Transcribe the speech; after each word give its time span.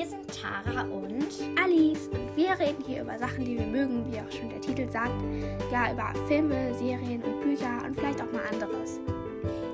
Wir 0.00 0.08
sind 0.08 0.34
Tara 0.34 0.84
und 0.84 1.28
Alice 1.62 2.08
und 2.08 2.34
wir 2.34 2.58
reden 2.58 2.82
hier 2.86 3.02
über 3.02 3.18
Sachen, 3.18 3.44
die 3.44 3.58
wir 3.58 3.66
mögen, 3.66 4.10
wie 4.10 4.18
auch 4.18 4.32
schon 4.32 4.48
der 4.48 4.58
Titel 4.58 4.88
sagt. 4.88 5.12
Ja, 5.70 5.92
über 5.92 6.14
Filme, 6.26 6.72
Serien 6.72 7.22
und 7.22 7.38
Bücher 7.42 7.84
und 7.84 7.94
vielleicht 7.94 8.22
auch 8.22 8.32
mal 8.32 8.42
anderes. 8.50 8.98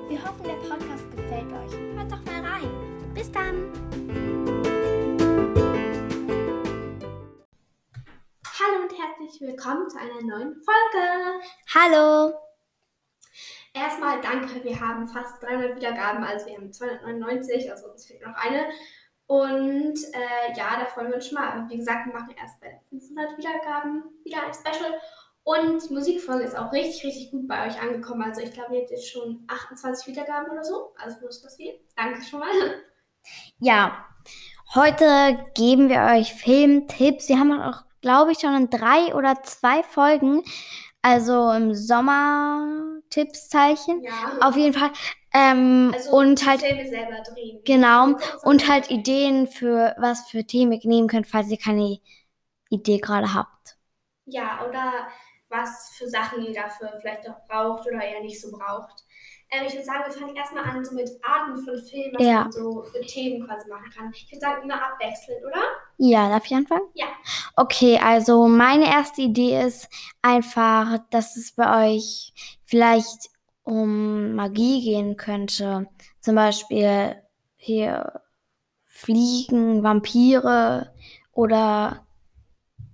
wir 0.09 0.21
hoffen, 0.21 0.43
der 0.43 0.55
Podcast 0.67 1.09
gefällt 1.15 1.49
euch. 1.53 1.71
Hört 1.95 2.11
doch 2.11 2.25
mal 2.25 2.45
rein. 2.45 2.69
Bis 3.13 3.31
dann! 3.31 3.71
Hallo 8.59 8.81
und 8.83 8.99
herzlich 8.99 9.39
willkommen 9.39 9.89
zu 9.89 9.97
einer 9.97 10.21
neuen 10.23 10.61
Folge. 10.61 11.39
Hallo. 11.73 12.33
Erstmal 13.73 14.19
danke, 14.19 14.61
wir 14.61 14.77
haben 14.77 15.07
fast 15.07 15.41
300 15.41 15.77
Wiedergaben, 15.77 16.25
also 16.25 16.47
wir 16.47 16.55
haben 16.55 16.73
299, 16.73 17.71
also 17.71 17.91
uns 17.91 18.07
fehlt 18.07 18.27
noch 18.27 18.35
eine. 18.35 18.67
Und 19.27 19.97
äh, 20.13 20.57
ja, 20.57 20.79
da 20.79 20.85
freuen 20.85 21.09
wir 21.09 21.15
uns 21.15 21.27
schon 21.27 21.35
mal. 21.35 21.51
Aber 21.51 21.69
wie 21.69 21.77
gesagt, 21.77 22.07
wir 22.07 22.13
machen 22.13 22.33
erst 22.39 22.59
bei 22.61 22.79
500 22.89 23.37
Wiedergaben 23.37 24.03
wieder 24.23 24.37
ein 24.45 24.53
Special. 24.53 24.93
Und 25.43 25.87
die 25.87 25.93
Musikfolge 25.93 26.43
ist 26.43 26.57
auch 26.57 26.71
richtig, 26.71 27.05
richtig 27.05 27.31
gut 27.31 27.47
bei 27.47 27.67
euch 27.67 27.81
angekommen. 27.81 28.21
Also 28.21 28.41
ich 28.41 28.51
glaube, 28.51 28.75
ihr 28.75 28.81
habt 28.81 28.91
jetzt 28.91 29.09
schon 29.09 29.45
28 29.47 30.07
Wiedergaben 30.07 30.49
oder 30.51 30.63
so. 30.63 30.93
Also 30.97 31.25
ist 31.27 31.43
das 31.43 31.55
viel. 31.55 31.73
Danke 31.95 32.21
schon 32.23 32.39
mal. 32.39 32.49
Ja, 33.59 34.05
heute 34.75 35.37
geben 35.55 35.89
wir 35.89 36.01
euch 36.01 36.33
Filmtipps. 36.33 37.27
Wir 37.27 37.39
haben 37.39 37.61
auch, 37.61 37.83
glaube 38.01 38.31
ich, 38.31 38.39
schon 38.39 38.55
in 38.55 38.69
drei 38.69 39.13
oder 39.13 39.41
zwei 39.43 39.83
Folgen, 39.83 40.43
also 41.01 41.51
im 41.51 41.73
Sommer 41.73 42.99
Tippszeichen. 43.09 44.03
Ja. 44.03 44.47
Auf 44.47 44.55
jeden 44.55 44.73
Fall. 44.73 44.91
Ähm, 45.37 45.93
Also 45.95 46.11
und 46.17 46.45
halt 46.45 46.61
Filme 46.61 46.87
selber 46.87 47.21
drehen. 47.21 47.61
Genau. 47.65 48.15
Und 48.43 48.67
halt 48.67 48.89
Ideen 48.89 49.47
für 49.47 49.95
was 49.97 50.29
für 50.29 50.45
Themen 50.45 50.73
ihr 50.73 50.89
nehmen 50.89 51.07
könnt, 51.07 51.27
falls 51.27 51.49
ihr 51.49 51.57
keine 51.57 51.99
Idee 52.69 52.97
gerade 52.99 53.33
habt. 53.33 53.77
Ja, 54.25 54.65
oder 54.67 55.07
was 55.49 55.91
für 55.97 56.07
Sachen 56.07 56.43
ihr 56.43 56.53
dafür 56.53 56.91
vielleicht 56.99 57.27
auch 57.29 57.45
braucht 57.47 57.87
oder 57.87 58.01
eher 58.01 58.21
nicht 58.21 58.41
so 58.41 58.51
braucht. 58.51 59.03
Ähm, 59.49 59.65
ich 59.65 59.73
würde 59.73 59.85
sagen, 59.85 60.03
wir 60.05 60.13
fangen 60.13 60.35
erstmal 60.35 60.65
an 60.65 60.83
so 60.83 60.93
mit 60.93 61.09
Arten 61.23 61.55
von 61.63 61.77
Filmen, 61.87 62.13
was 62.15 62.25
Ja. 62.25 62.43
man 62.43 62.51
so 62.51 62.83
für 62.83 63.05
Themen 63.05 63.47
quasi 63.47 63.69
machen 63.69 63.89
kann. 63.95 64.11
Ich 64.13 64.29
würde 64.29 64.41
sagen, 64.41 64.63
immer 64.63 64.75
abwechselnd, 64.83 65.45
oder? 65.45 65.61
Ja, 65.97 66.29
darf 66.29 66.45
ich 66.45 66.53
anfangen? 66.53 66.87
Ja. 66.93 67.05
Okay, 67.55 67.97
also 68.03 68.47
meine 68.47 68.85
erste 68.87 69.21
Idee 69.21 69.61
ist 69.65 69.87
einfach, 70.21 70.99
dass 71.09 71.37
es 71.37 71.53
bei 71.53 71.95
euch 71.95 72.33
vielleicht 72.65 73.29
um 73.67 74.33
Magie 74.33 74.81
gehen 74.81 75.15
könnte. 75.17 75.87
Zum 76.21 76.35
Beispiel 76.35 77.21
hier 77.57 78.21
Fliegen, 78.85 79.83
Vampire 79.83 80.93
oder 81.33 82.07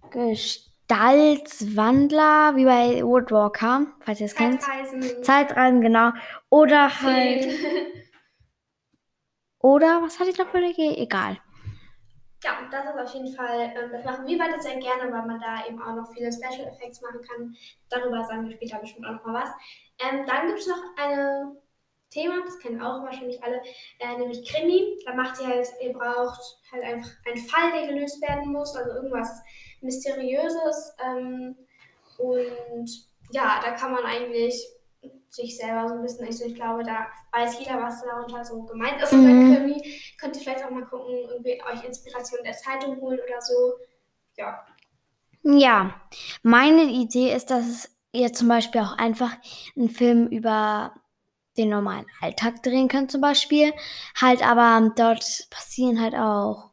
Gestaltswandler, 0.10 2.56
wie 2.56 2.66
bei 2.66 3.04
Woodwalker, 3.04 3.86
falls 4.00 4.20
ihr 4.20 4.26
es 4.26 4.34
kennt. 4.34 4.64
Zeitreisen. 4.64 5.24
Zeitreisen, 5.24 5.82
genau. 5.82 6.10
Oder 6.50 7.02
halt. 7.02 7.48
Oder 9.60 10.02
was 10.02 10.20
hatte 10.20 10.32
ich 10.32 10.38
noch 10.38 10.50
für 10.50 10.58
eine 10.58 10.72
Idee? 10.72 10.96
Egal. 10.98 11.38
Ja, 12.44 12.60
das 12.70 12.86
ist 12.86 13.00
auf 13.00 13.14
jeden 13.14 13.34
Fall, 13.34 13.74
ähm, 13.76 13.92
das 13.92 14.04
machen 14.04 14.28
wir 14.28 14.38
beide 14.38 14.62
sehr 14.62 14.76
gerne, 14.76 15.12
weil 15.12 15.26
man 15.26 15.40
da 15.40 15.66
eben 15.66 15.82
auch 15.82 15.96
noch 15.96 16.14
viele 16.14 16.32
Special 16.32 16.68
Effects 16.68 17.02
machen 17.02 17.22
kann. 17.22 17.56
Darüber 17.90 18.24
sagen 18.26 18.48
wir 18.48 18.56
später 18.56 18.80
bestimmt 18.80 19.06
auch 19.06 19.14
noch 19.14 19.26
mal 19.26 19.44
was. 19.44 19.50
Ähm, 20.00 20.26
dann 20.26 20.48
gibt 20.48 20.60
es 20.60 20.68
noch 20.68 20.84
ein 20.98 21.56
Thema, 22.10 22.44
das 22.44 22.60
kennen 22.60 22.82
auch 22.82 23.02
wahrscheinlich 23.02 23.42
alle, 23.42 23.62
äh, 24.00 24.18
nämlich 24.18 24.48
Krimi. 24.48 24.98
Da 25.06 25.14
macht 25.14 25.40
ihr 25.40 25.48
halt, 25.48 25.68
ihr 25.82 25.94
braucht 25.94 26.42
halt 26.72 26.84
einfach 26.84 27.12
einen 27.26 27.38
Fall, 27.38 27.72
der 27.72 27.88
gelöst 27.88 28.22
werden 28.22 28.52
muss, 28.52 28.76
also 28.76 28.92
irgendwas 28.92 29.42
Mysteriöses. 29.82 30.96
Ähm, 31.04 31.56
und 32.18 32.90
ja, 33.32 33.60
da 33.64 33.72
kann 33.72 33.94
man 33.94 34.06
eigentlich 34.06 34.68
sich 35.34 35.58
selber 35.58 35.88
so 35.90 35.96
ein 35.96 36.02
bisschen, 36.04 36.26
also 36.28 36.46
ich 36.46 36.56
glaube, 36.56 36.84
da 36.84 37.08
weiß 37.32 37.60
jeder, 37.60 37.82
was 37.82 38.04
darunter 38.04 38.46
so 38.46 38.64
gemeint 38.64 39.02
ist 39.02 39.12
Mhm. 39.14 39.50
der 39.50 39.58
Krimi. 39.60 40.02
Könnt 40.20 40.36
ihr 40.36 40.42
vielleicht 40.42 40.64
auch 40.64 40.70
mal 40.70 40.86
gucken, 40.86 41.14
irgendwie 41.30 41.62
euch 41.64 41.84
Inspiration 41.84 42.44
der 42.44 42.54
Zeitung 42.54 43.00
holen 43.02 43.20
oder 43.26 43.42
so. 43.42 43.74
Ja. 44.38 44.66
Ja, 45.44 46.02
meine 46.44 46.84
Idee 46.84 47.34
ist, 47.36 47.48
dass 47.50 47.68
es 47.68 47.90
ihr 48.12 48.32
zum 48.34 48.48
Beispiel 48.48 48.82
auch 48.82 48.98
einfach 48.98 49.32
einen 49.76 49.90
Film 49.90 50.28
über 50.28 50.94
den 51.58 51.70
normalen 51.70 52.06
Alltag 52.22 52.64
drehen 52.64 52.88
könnt, 52.88 53.12
zum 53.12 53.22
Beispiel. 53.22 53.74
Halt, 54.20 54.42
aber 54.48 54.92
dort 54.96 55.48
passieren 55.50 56.00
halt 56.02 56.16
auch, 56.16 56.72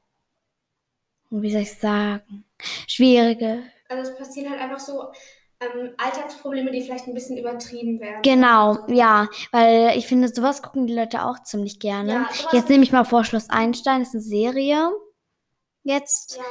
wie 1.30 1.50
soll 1.50 1.62
ich 1.62 1.74
sagen, 1.78 2.44
schwierige. 2.86 3.62
Also 3.88 4.10
es 4.12 4.18
passieren 4.18 4.50
halt 4.50 4.60
einfach 4.60 4.80
so 4.80 5.12
ähm, 5.60 5.92
Alltagsprobleme, 5.98 6.70
die 6.70 6.82
vielleicht 6.82 7.06
ein 7.06 7.14
bisschen 7.14 7.36
übertrieben 7.36 8.00
werden. 8.00 8.22
Genau, 8.22 8.78
ja, 8.88 9.28
weil 9.52 9.96
ich 9.96 10.06
finde, 10.06 10.28
sowas 10.28 10.62
gucken 10.62 10.86
die 10.86 10.94
Leute 10.94 11.24
auch 11.24 11.42
ziemlich 11.42 11.78
gerne. 11.80 12.12
Ja, 12.12 12.28
Jetzt 12.52 12.68
nehme 12.68 12.82
ich 12.82 12.92
mal 12.92 13.04
vor, 13.04 13.24
Schloss 13.24 13.50
Einstein 13.50 14.02
ist 14.02 14.14
eine 14.14 14.22
Serie. 14.22 14.90
Jetzt. 15.82 16.36
Ja. 16.36 16.42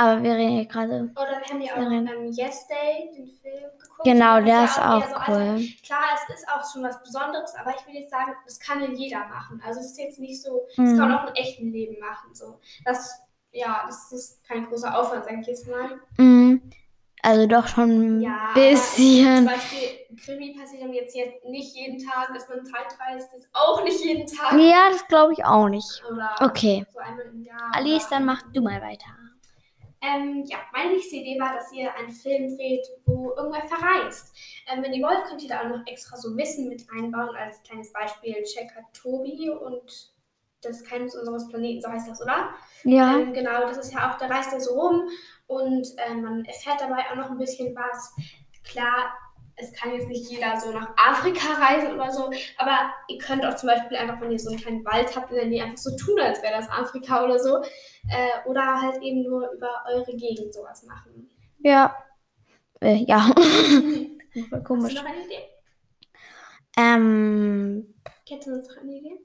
Aber 0.00 0.22
wir 0.22 0.32
reden 0.34 0.52
hier 0.52 0.66
gerade. 0.66 1.10
Oder 1.16 1.40
wir 1.42 1.52
haben 1.52 1.60
ja 1.60 1.72
auch 1.74 1.78
ähm, 1.90 2.30
Yes 2.30 2.68
Day, 2.68 3.10
den 3.16 3.26
Film 3.26 3.64
geguckt. 3.78 4.04
Genau, 4.04 4.36
Das 4.36 4.44
der 4.46 4.64
ist 4.64 4.78
eher 4.78 4.94
auch 4.96 5.02
so 5.02 5.14
cool. 5.32 5.34
Alltag. 5.36 5.62
Klar, 5.84 6.04
es 6.28 6.34
ist 6.36 6.48
auch 6.48 6.72
schon 6.72 6.82
was 6.84 7.02
Besonderes, 7.02 7.54
aber 7.56 7.74
ich 7.76 7.84
will 7.86 8.00
jetzt 8.00 8.10
sagen, 8.12 8.32
das 8.44 8.60
kann 8.60 8.80
ja 8.80 8.88
jeder 8.90 9.26
machen. 9.26 9.60
Also 9.66 9.80
es 9.80 9.86
ist 9.86 9.98
jetzt 9.98 10.20
nicht 10.20 10.40
so, 10.40 10.66
das 10.68 10.76
Mhm. 10.78 10.98
kann 10.98 11.08
man 11.08 11.18
auch 11.18 11.28
im 11.28 11.34
echten 11.34 11.72
Leben 11.72 11.98
machen. 11.98 12.32
So. 12.32 12.60
Das, 12.84 13.20
ja, 13.50 13.82
das 13.88 14.12
ist 14.12 14.44
kein 14.46 14.66
großer 14.66 14.96
Aufwand, 14.96 15.24
sage 15.24 15.38
ich 15.40 15.46
jetzt 15.48 15.66
mal. 15.66 15.98
Mhm. 16.16 16.37
Also 17.22 17.46
doch 17.46 17.66
schon 17.66 18.18
ein 18.18 18.20
Ja, 18.20 18.52
bisschen. 18.54 19.36
Zum 19.36 19.46
Beispiel 19.46 19.88
Krimi 20.24 20.56
passiert 20.58 20.92
jetzt, 20.94 21.16
jetzt 21.16 21.44
nicht 21.44 21.76
jeden 21.76 21.98
Tag, 21.98 22.32
dass 22.34 22.48
man 22.48 22.64
Zeit 22.64 22.86
reist, 23.00 23.32
ist 23.34 23.48
auch 23.52 23.82
nicht 23.84 24.04
jeden 24.04 24.26
Tag. 24.26 24.52
Ja, 24.58 24.88
das 24.90 25.06
glaube 25.08 25.32
ich 25.32 25.44
auch 25.44 25.68
nicht. 25.68 26.02
Oder 26.10 26.34
Okay. 26.40 26.84
so. 26.92 26.98
Alice, 27.72 28.08
dann 28.08 28.24
mach 28.24 28.42
du 28.52 28.60
mal 28.60 28.80
weiter. 28.80 29.06
Ähm, 30.00 30.44
ja, 30.46 30.58
meine 30.72 30.92
nächste 30.92 31.16
Idee 31.16 31.40
war, 31.40 31.54
dass 31.54 31.72
ihr 31.72 31.92
einen 31.96 32.10
Film 32.10 32.56
dreht, 32.56 32.86
wo 33.04 33.32
irgendwer 33.36 33.66
verreist. 33.66 34.32
Ähm, 34.72 34.82
wenn 34.82 34.92
ihr 34.92 35.04
wollt, 35.04 35.24
könnt 35.24 35.42
ihr 35.42 35.48
da 35.48 35.62
auch 35.62 35.76
noch 35.76 35.86
extra 35.86 36.16
so 36.16 36.36
Wissen 36.36 36.68
mit 36.68 36.84
einbauen. 36.96 37.34
Als 37.34 37.60
kleines 37.64 37.92
Beispiel 37.92 38.42
Checker 38.44 38.82
Tobi 38.92 39.50
und 39.50 40.12
das 40.62 40.82
Geheimnis 40.84 41.14
unseres 41.14 41.48
Planeten, 41.48 41.80
so 41.80 41.88
heißt 41.88 42.08
das, 42.10 42.20
oder? 42.22 42.50
Ja. 42.84 43.16
Ähm, 43.18 43.32
genau, 43.32 43.60
das 43.62 43.78
ist 43.78 43.92
ja 43.92 44.10
auch, 44.10 44.18
da 44.18 44.26
reist 44.26 44.52
er 44.52 44.60
so 44.60 44.74
rum 44.78 45.08
und 45.46 45.86
ähm, 46.06 46.22
man 46.22 46.44
erfährt 46.44 46.80
dabei 46.80 47.02
auch 47.10 47.16
noch 47.16 47.30
ein 47.30 47.38
bisschen 47.38 47.74
was. 47.74 48.14
Klar, 48.64 49.12
es 49.56 49.72
kann 49.72 49.92
jetzt 49.92 50.08
nicht 50.08 50.30
jeder 50.30 50.58
so 50.60 50.70
nach 50.72 50.90
Afrika 50.96 51.54
reisen 51.54 51.94
oder 51.94 52.10
so, 52.10 52.30
aber 52.58 52.92
ihr 53.08 53.18
könnt 53.18 53.44
auch 53.44 53.56
zum 53.56 53.68
Beispiel 53.68 53.96
einfach, 53.96 54.20
wenn 54.20 54.30
ihr 54.30 54.38
so 54.38 54.50
einen 54.50 54.58
kleinen 54.58 54.84
Wald 54.84 55.14
habt, 55.16 55.30
in 55.30 55.36
der 55.36 55.46
Nähe 55.46 55.64
einfach 55.64 55.78
so 55.78 55.96
tun, 55.96 56.18
als 56.20 56.42
wäre 56.42 56.54
das 56.54 56.68
Afrika 56.70 57.24
oder 57.24 57.38
so. 57.38 57.58
Äh, 58.10 58.48
oder 58.48 58.80
halt 58.80 59.02
eben 59.02 59.22
nur 59.22 59.50
über 59.52 59.84
eure 59.92 60.14
Gegend 60.16 60.54
sowas 60.54 60.84
machen. 60.84 61.28
Ja. 61.58 61.94
Äh, 62.80 63.04
ja. 63.06 63.20
Voll 63.20 63.36
Hast 64.34 64.52
du 64.52 64.62
komisch. 64.62 64.94
noch 64.94 65.04
eine 65.04 65.24
Idee? 65.24 65.42
Ähm, 66.76 67.94
Kennst 68.26 68.46
du 68.46 68.56
noch 68.56 68.76
eine 68.80 68.92
Idee? 68.92 69.18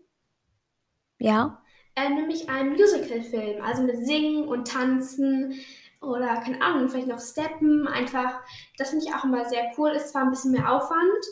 Ja. 1.23 1.61
Äh, 1.95 2.09
nämlich 2.09 2.49
einen 2.49 2.73
Musical-Film, 2.73 3.63
also 3.63 3.83
mit 3.83 4.05
Singen 4.05 4.47
und 4.47 4.67
Tanzen 4.67 5.53
oder, 6.01 6.41
keine 6.41 6.61
Ahnung, 6.61 6.89
vielleicht 6.89 7.07
noch 7.07 7.19
Steppen, 7.19 7.87
einfach, 7.87 8.41
das 8.77 8.89
finde 8.89 9.05
ich 9.05 9.13
auch 9.13 9.23
immer 9.23 9.45
sehr 9.45 9.71
cool, 9.77 9.91
ist 9.91 10.09
zwar 10.09 10.23
ein 10.23 10.31
bisschen 10.31 10.51
mehr 10.51 10.69
Aufwand, 10.71 11.23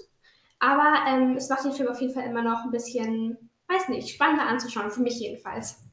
aber 0.59 0.93
ähm, 1.07 1.35
es 1.35 1.49
macht 1.49 1.65
den 1.65 1.73
Film 1.73 1.89
auf 1.89 1.99
jeden 1.99 2.13
Fall 2.13 2.23
immer 2.23 2.41
noch 2.41 2.63
ein 2.63 2.71
bisschen, 2.71 3.49
weiß 3.67 3.89
nicht, 3.89 4.09
spannender 4.09 4.45
anzuschauen, 4.45 4.91
für 4.91 5.01
mich 5.01 5.19
jedenfalls. 5.19 5.83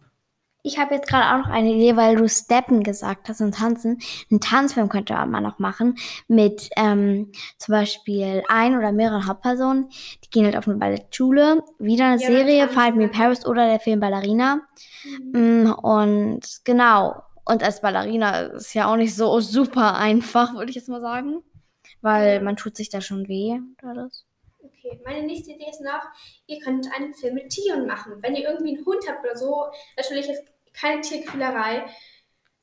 Ich 0.68 0.78
habe 0.78 0.94
jetzt 0.94 1.08
gerade 1.08 1.24
auch 1.34 1.46
noch 1.46 1.50
eine 1.54 1.70
Idee, 1.72 1.96
weil 1.96 2.16
du 2.16 2.28
Steppen 2.28 2.82
gesagt 2.82 3.30
hast 3.30 3.40
und 3.40 3.54
Tanzen. 3.54 4.00
Einen 4.30 4.40
Tanzfilm 4.40 4.90
könnte 4.90 5.14
man 5.14 5.42
noch 5.42 5.58
machen 5.58 5.96
mit 6.28 6.68
ähm, 6.76 7.32
zum 7.56 7.72
Beispiel 7.72 8.42
ein 8.48 8.76
oder 8.76 8.92
mehreren 8.92 9.26
Hauptpersonen. 9.26 9.88
Die 10.22 10.28
gehen 10.28 10.44
halt 10.44 10.58
auf 10.58 10.68
eine 10.68 10.76
Ballettschule. 10.76 11.64
Wieder 11.78 12.04
eine 12.08 12.20
Ja, 12.20 12.28
Serie, 12.28 12.68
Fight 12.68 12.96
Me. 12.96 13.08
Paris 13.08 13.46
oder 13.46 13.66
der 13.66 13.80
Film 13.80 13.98
Ballerina. 13.98 14.60
Mm, 15.32 15.70
Und 15.70 16.42
genau. 16.64 17.22
Und 17.46 17.62
als 17.62 17.80
Ballerina 17.80 18.40
ist 18.40 18.74
ja 18.74 18.92
auch 18.92 18.96
nicht 18.96 19.16
so 19.16 19.40
super 19.40 19.94
einfach, 19.96 20.52
würde 20.52 20.68
ich 20.68 20.76
jetzt 20.76 20.90
mal 20.90 21.00
sagen. 21.00 21.42
Weil 22.02 22.42
man 22.42 22.56
tut 22.56 22.76
sich 22.76 22.90
da 22.90 23.00
schon 23.00 23.26
weh. 23.26 23.58
Das. 23.80 24.26
Okay, 24.60 25.00
meine 25.06 25.26
nächste 25.26 25.52
Idee 25.52 25.70
ist 25.70 25.80
noch, 25.80 26.02
ihr 26.46 26.58
könnt 26.60 26.86
einen 26.94 27.14
Film 27.14 27.36
mit 27.36 27.48
Tieren 27.48 27.86
machen. 27.86 28.12
Wenn 28.20 28.36
ihr 28.36 28.46
irgendwie 28.50 28.76
einen 28.76 28.84
Hund 28.84 29.02
habt 29.08 29.24
oder 29.24 29.34
so, 29.36 29.64
natürlich 29.96 30.28
ist 30.28 30.42
keine 30.78 31.00
Tierquälerei. 31.00 31.86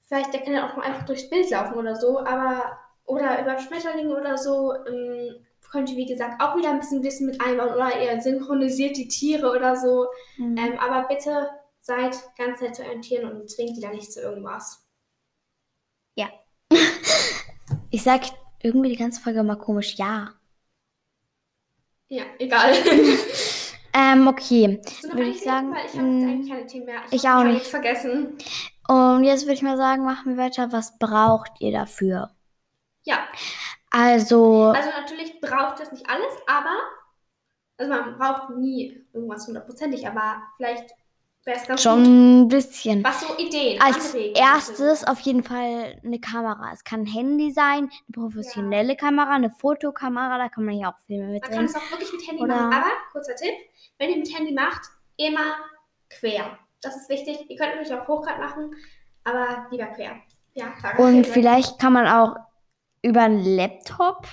Vielleicht, 0.07 0.33
der 0.33 0.41
kann 0.41 0.53
ja 0.53 0.69
auch 0.69 0.75
mal 0.75 0.83
einfach 0.83 1.05
durchs 1.05 1.29
Bild 1.29 1.49
laufen 1.49 1.75
oder 1.75 1.95
so, 1.95 2.19
aber, 2.19 2.77
oder 3.05 3.41
über 3.41 3.59
Schmetterlinge 3.59 4.15
oder 4.15 4.37
so, 4.37 4.73
ähm, 4.87 5.45
könnt 5.71 5.89
ihr, 5.89 5.97
wie 5.97 6.05
gesagt, 6.05 6.41
auch 6.41 6.55
wieder 6.55 6.69
ein 6.69 6.79
bisschen 6.79 7.03
Wissen 7.03 7.25
mit 7.25 7.41
einbauen 7.41 7.73
oder 7.73 8.01
ihr 8.01 8.21
synchronisiert 8.21 8.95
die 8.97 9.07
Tiere 9.07 9.51
oder 9.51 9.75
so. 9.75 10.07
Mhm. 10.37 10.57
Ähm, 10.57 10.79
aber 10.79 11.07
bitte 11.07 11.49
seid, 11.81 12.15
ganz 12.37 12.61
nett 12.61 12.75
zu 12.75 12.83
euren 12.83 13.01
Tieren 13.01 13.31
und 13.31 13.49
zwingt 13.49 13.75
die 13.75 13.81
da 13.81 13.89
nicht 13.89 14.11
zu 14.11 14.21
irgendwas. 14.21 14.87
Ja. 16.15 16.29
ich 17.89 18.03
sag 18.03 18.21
irgendwie 18.61 18.89
die 18.89 18.95
ganze 18.95 19.21
Folge 19.21 19.43
mal 19.43 19.57
komisch 19.57 19.95
ja. 19.97 20.33
Ja, 22.07 22.23
egal. 22.39 22.73
Ähm, 23.97 24.27
okay, 24.27 24.81
noch 25.03 25.13
würde 25.15 25.29
ich 25.29 25.41
sagen. 25.41 25.71
Weil 25.73 25.85
ich 25.85 25.93
habe 25.97 26.07
jetzt 26.07 26.23
mm, 26.23 26.27
eigentlich 26.29 26.49
keine 26.51 26.65
Themen 26.67 26.85
mehr. 26.85 27.01
ich 27.11 27.23
hoffe, 27.23 27.27
auch 27.27 27.31
habe 27.37 27.43
nicht. 27.45 27.53
nichts 27.55 27.69
vergessen. 27.69 28.37
Und 28.87 29.23
jetzt 29.23 29.43
würde 29.43 29.53
ich 29.53 29.61
mal 29.61 29.77
sagen, 29.77 30.03
machen 30.03 30.35
wir 30.35 30.43
weiter. 30.43 30.71
Was 30.71 30.97
braucht 30.99 31.51
ihr 31.59 31.71
dafür? 31.71 32.31
Ja, 33.03 33.19
Also, 33.91 34.73
also 34.75 34.89
natürlich 34.99 35.39
braucht 35.39 35.79
das 35.79 35.91
nicht 35.91 36.09
alles, 36.09 36.33
aber 36.47 36.75
also 37.77 37.91
man 37.91 38.17
braucht 38.17 38.49
nie 38.57 39.05
irgendwas 39.13 39.47
hundertprozentig, 39.47 40.07
aber 40.07 40.41
vielleicht 40.57 40.89
wäre 41.45 41.57
es 41.59 41.67
ganz 41.67 41.81
gut. 41.83 41.91
schon 41.91 42.41
ein 42.43 42.47
bisschen. 42.47 43.03
Was 43.03 43.21
so 43.21 43.37
Ideen, 43.37 43.79
Als 43.81 44.13
erstes 44.15 45.03
auf 45.05 45.19
jeden 45.21 45.43
Fall 45.43 46.01
eine 46.03 46.19
Kamera. 46.19 46.71
Es 46.73 46.83
kann 46.83 47.01
ein 47.01 47.05
Handy 47.05 47.51
sein, 47.51 47.89
eine 47.91 48.13
professionelle 48.13 48.95
Kamera, 48.95 49.31
eine 49.35 49.51
Fotokamera, 49.51 50.37
da 50.39 50.49
kann 50.49 50.65
man 50.65 50.75
ja 50.75 50.91
auch 50.91 50.97
Filme 51.05 51.27
mit 51.31 51.43
Man 51.43 51.51
kann 51.51 51.65
es 51.65 51.75
auch 51.75 51.91
wirklich 51.91 52.11
mit 52.11 52.27
Handy 52.27 52.43
Oder- 52.43 52.55
machen. 52.55 52.73
Aber, 52.73 52.91
kurzer 53.11 53.35
Tipp, 53.35 53.53
wenn 53.97 54.09
ihr 54.09 54.17
mit 54.17 54.35
Handy 54.37 54.53
macht, 54.53 54.81
immer 55.17 55.55
quer. 56.09 56.57
Das 56.81 56.95
ist 56.95 57.09
wichtig. 57.09 57.49
Ihr 57.49 57.57
könnt 57.57 57.75
natürlich 57.75 57.93
auch 57.93 58.07
hochkant 58.07 58.39
machen, 58.39 58.75
aber 59.23 59.67
lieber 59.71 59.87
quer. 59.87 60.17
Ja, 60.53 60.69
klar. 60.71 60.99
Und 60.99 61.25
vielleicht 61.27 61.79
kann 61.79 61.93
man 61.93 62.07
auch 62.07 62.35
über 63.01 63.21
einen 63.21 63.43
Laptop 63.43 64.27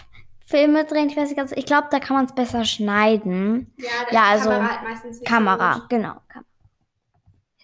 Filme 0.44 0.84
drehen. 0.84 1.08
Ich 1.08 1.16
weiß 1.16 1.28
nicht 1.28 1.36
ganz, 1.36 1.52
ich 1.52 1.66
glaube, 1.66 1.88
da 1.90 1.98
kann 1.98 2.16
man 2.16 2.26
es 2.26 2.34
besser 2.34 2.64
schneiden. 2.64 3.72
Ja, 3.78 3.88
da 4.08 4.14
Ja, 4.14 4.22
also 4.24 4.50
Kamera 4.50 4.68
halt 4.70 4.82
meistens 4.88 5.18
nicht 5.18 5.28
so 5.28 5.34
Kamera, 5.34 5.74
gut. 5.74 5.88
genau. 5.88 6.14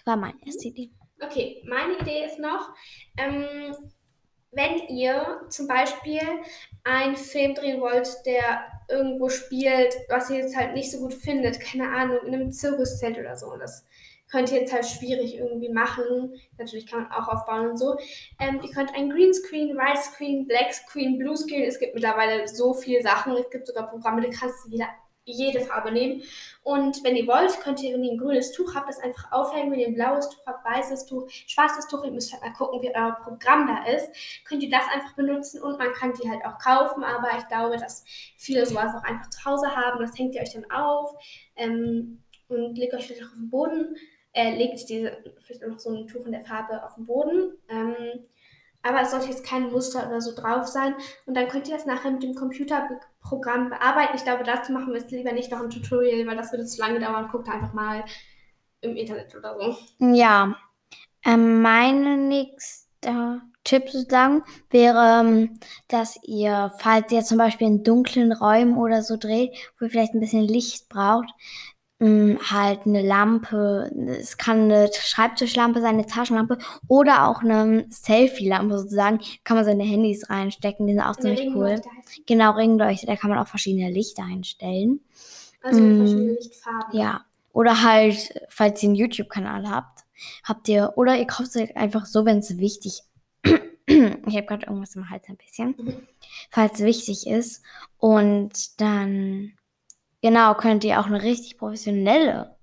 War 0.05 0.17
meine 0.17 0.39
erste 0.47 0.69
Idee. 0.69 0.91
Okay, 1.21 1.63
meine 1.69 1.99
Idee 1.99 2.25
ist 2.25 2.39
noch, 2.39 2.71
ähm, 3.19 3.75
wenn 4.51 4.89
ihr 4.89 5.43
zum 5.49 5.67
Beispiel 5.67 6.21
einen 6.85 7.17
Film 7.17 7.55
drehen 7.55 7.81
wollt, 7.81 8.09
der 8.25 8.65
irgendwo 8.89 9.29
spielt, 9.29 9.95
was 10.09 10.31
ihr 10.31 10.39
jetzt 10.39 10.57
halt 10.57 10.75
nicht 10.75 10.91
so 10.91 10.99
gut 10.99 11.15
findet, 11.15 11.61
keine 11.61 11.91
Ahnung, 11.91 12.19
in 12.27 12.35
einem 12.35 12.53
Zirkuszelt 12.53 13.19
oder 13.19 13.37
so, 13.37 13.53
und 13.53 13.61
das 13.61 13.87
könnt 14.31 14.53
ihr 14.53 14.61
jetzt 14.61 14.73
halt 14.73 14.87
schwierig 14.87 15.37
irgendwie 15.37 15.71
machen. 15.71 16.35
Natürlich 16.59 16.87
kann 16.87 17.03
man 17.03 17.13
auch 17.13 17.29
aufbauen 17.29 17.71
und 17.71 17.79
so. 17.79 17.97
Ähm, 18.39 18.61
ihr 18.63 18.71
könnt 18.71 18.95
ein 18.95 19.11
Greenscreen, 19.11 19.77
White 19.77 20.01
Screen, 20.01 20.47
Black 20.47 20.73
Screen, 20.73 21.19
Blue 21.19 21.37
Screen, 21.37 21.65
es 21.65 21.79
gibt 21.79 21.95
mittlerweile 21.95 22.47
so 22.47 22.75
viele 22.75 23.03
Sachen. 23.03 23.35
Es 23.37 23.51
gibt 23.51 23.67
sogar 23.67 23.89
Programme, 23.89 24.21
da 24.23 24.29
kannst 24.29 24.67
du 24.67 24.71
jeder, 24.71 24.89
jede 25.33 25.61
Farbe 25.61 25.93
nehmen. 25.93 26.23
Und 26.63 27.03
wenn 27.03 27.17
ihr 27.17 27.27
wollt, 27.27 27.59
könnt 27.61 27.83
ihr, 27.83 27.95
wenn 27.95 28.05
ihr 28.05 28.13
ein 28.13 28.19
grünes 28.19 28.53
Tuch 28.53 28.75
habt, 28.75 28.89
das 28.89 28.99
einfach 28.99 29.33
aufhängen. 29.33 29.71
Wenn 29.73 29.79
ihr 29.79 29.89
ein 29.89 29.95
blaues 29.95 30.29
Tuch 30.29 30.45
habt, 30.47 30.65
weißes 30.65 31.07
Tuch, 31.07 31.29
schwarzes 31.29 31.87
Tuch, 31.89 32.05
ihr 32.05 32.11
müsst 32.11 32.33
halt 32.33 32.43
mal 32.43 32.53
gucken, 32.53 32.83
wie 32.83 32.95
euer 32.95 33.17
Programm 33.23 33.67
da 33.67 33.91
ist. 33.91 34.09
Könnt 34.45 34.63
ihr 34.63 34.71
das 34.71 34.85
einfach 34.93 35.15
benutzen 35.15 35.63
und 35.63 35.79
man 35.79 35.93
kann 35.93 36.13
die 36.13 36.29
halt 36.29 36.45
auch 36.45 36.59
kaufen. 36.59 37.05
Aber 37.05 37.29
ich 37.39 37.49
glaube, 37.49 37.77
dass 37.77 38.05
viele 38.37 38.67
sowas 38.67 38.95
auch 38.95 39.05
einfach 39.05 39.31
zu 39.31 39.45
Hause 39.45 39.75
haben. 39.75 40.01
Das 40.01 40.19
hängt 40.19 40.35
ihr 40.35 40.43
euch 40.43 40.53
dann 40.53 40.71
auf 40.71 41.15
ähm, 41.57 42.23
und 42.49 42.77
legt 42.77 42.95
euch 42.95 43.07
vielleicht 43.07 43.25
auf 43.25 43.33
den 43.33 43.51
Boden. 43.51 43.97
Äh, 44.33 44.57
legt 44.57 44.89
diese, 44.89 45.25
vielleicht 45.43 45.63
noch 45.63 45.79
so 45.79 45.91
ein 45.91 46.07
Tuch 46.07 46.27
in 46.27 46.33
der 46.33 46.45
Farbe 46.45 46.85
auf 46.85 46.95
den 46.95 47.07
Boden. 47.07 47.55
Ähm, 47.69 48.27
aber 48.89 49.03
es 49.03 49.11
sollte 49.11 49.29
jetzt 49.29 49.45
kein 49.45 49.71
Muster 49.71 50.07
oder 50.09 50.21
so 50.21 50.35
drauf 50.35 50.67
sein. 50.67 50.95
Und 51.27 51.37
dann 51.37 51.49
könnt 51.49 51.69
ihr 51.69 51.77
das 51.77 51.87
nachher 51.87 52.11
mit 52.11 52.23
dem 52.23 52.35
Computerprogramm 52.35 53.69
bearbeiten. 53.69 54.17
Ich 54.17 54.25
glaube, 54.25 54.45
dazu 54.45 54.73
machen 54.73 54.93
wir 54.93 55.01
es 55.01 55.11
lieber 55.11 55.33
nicht 55.33 55.51
noch 55.51 55.61
ein 55.61 55.71
Tutorial, 55.71 56.27
weil 56.27 56.37
das 56.37 56.53
würde 56.53 56.65
zu 56.65 56.81
lange 56.81 56.99
dauern. 56.99 57.29
Guckt 57.31 57.49
einfach 57.49 57.75
mal 57.75 58.05
im 58.81 58.97
Internet 58.97 59.35
oder 59.35 59.57
so. 59.59 59.77
Ja, 59.99 60.57
ähm, 61.25 61.61
mein 61.61 62.29
nächster 62.29 63.43
Tipp 63.65 63.91
sozusagen 63.91 64.43
wäre, 64.71 65.21
ähm, 65.21 65.59
dass 65.89 66.19
ihr, 66.23 66.73
falls 66.79 67.13
ihr 67.13 67.23
zum 67.23 67.37
Beispiel 67.37 67.67
in 67.67 67.85
dunklen 67.85 68.33
Räumen 68.33 68.79
oder 68.79 69.03
so 69.03 69.17
dreht, 69.17 69.55
wo 69.79 69.85
ihr 69.85 69.91
vielleicht 69.91 70.15
ein 70.15 70.21
bisschen 70.21 70.45
Licht 70.45 70.89
braucht, 70.89 71.29
halt 72.01 72.87
eine 72.87 73.03
Lampe, 73.03 73.91
es 74.21 74.37
kann 74.37 74.71
eine 74.71 74.89
Schreibtischlampe 74.93 75.81
sein, 75.81 75.95
eine 75.95 76.07
Taschenlampe 76.07 76.59
oder 76.87 77.27
auch 77.29 77.43
eine 77.43 77.87
Selfie-Lampe 77.91 78.79
sozusagen, 78.79 79.19
kann 79.43 79.57
man 79.57 79.65
seine 79.65 79.83
Handys 79.83 80.31
reinstecken, 80.31 80.87
die 80.87 80.93
sind 80.95 81.03
auch 81.03 81.17
Eine 81.17 81.35
ziemlich 81.37 81.55
cool. 81.57 81.67
Heißt- 81.75 82.23
Genau, 82.27 82.53
Ringleuchte, 82.53 83.07
da 83.07 83.17
kann 83.17 83.31
man 83.31 83.39
auch 83.41 83.49
verschiedene 83.49 83.91
Lichter 83.91 84.23
einstellen. 84.23 85.01
Also 85.63 85.81
Mm, 85.83 85.97
verschiedenen 85.97 86.35
Lichtfarben. 86.37 86.99
Ja. 86.99 87.25
Oder 87.53 87.83
halt, 87.83 88.43
falls 88.49 88.81
ihr 88.83 88.91
einen 88.91 88.95
YouTube-Kanal 88.97 89.69
habt, 89.69 90.05
habt 90.45 90.69
ihr, 90.69 90.93
oder 90.97 91.17
ihr 91.19 91.27
kauft 91.27 91.57
es 91.57 91.75
einfach 91.77 92.07
so, 92.07 92.25
wenn 92.25 92.39
es 92.39 92.59
wichtig 92.59 93.01
Ich 93.87 94.37
habe 94.37 94.47
gerade 94.47 94.67
irgendwas 94.67 94.95
im 94.95 95.09
Hals 95.11 95.25
ein 95.29 95.37
bisschen. 95.37 95.75
Mhm. 95.79 95.95
Falls 96.51 96.75
es 96.75 96.85
wichtig 96.85 97.27
ist. 97.27 97.63
Und 97.99 98.81
dann, 98.81 99.53
genau, 100.23 100.55
könnt 100.55 100.85
ihr 100.85 101.01
auch 101.01 101.07
eine 101.07 101.23
richtig 101.23 101.59
professionelle 101.59 102.57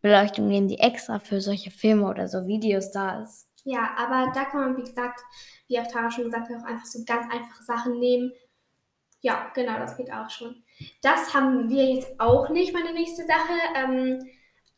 Beleuchtung 0.00 0.46
nehmen, 0.46 0.68
die 0.68 0.78
extra 0.78 1.18
für 1.18 1.40
solche 1.40 1.70
Filme 1.70 2.08
oder 2.08 2.28
so 2.28 2.46
Videos 2.46 2.90
da 2.90 3.22
ist. 3.22 3.48
Ja, 3.64 3.90
aber 3.96 4.30
da 4.32 4.44
kann 4.44 4.60
man, 4.60 4.76
wie 4.76 4.88
gesagt, 4.88 5.20
wie 5.66 5.80
auch 5.80 5.86
Tara 5.88 6.10
schon 6.10 6.24
gesagt 6.24 6.48
hat, 6.48 6.62
auch 6.62 6.66
einfach 6.66 6.86
so 6.86 7.00
ganz 7.04 7.24
einfache 7.32 7.64
Sachen 7.64 7.98
nehmen. 7.98 8.32
Ja, 9.20 9.50
genau, 9.54 9.78
das 9.78 9.96
geht 9.96 10.12
auch 10.12 10.30
schon. 10.30 10.62
Das 11.02 11.34
haben 11.34 11.68
wir 11.68 11.84
jetzt 11.94 12.20
auch 12.20 12.48
nicht, 12.50 12.72
meine 12.72 12.92
nächste 12.92 13.24
Sache. 13.26 13.54
Ähm, 13.74 14.20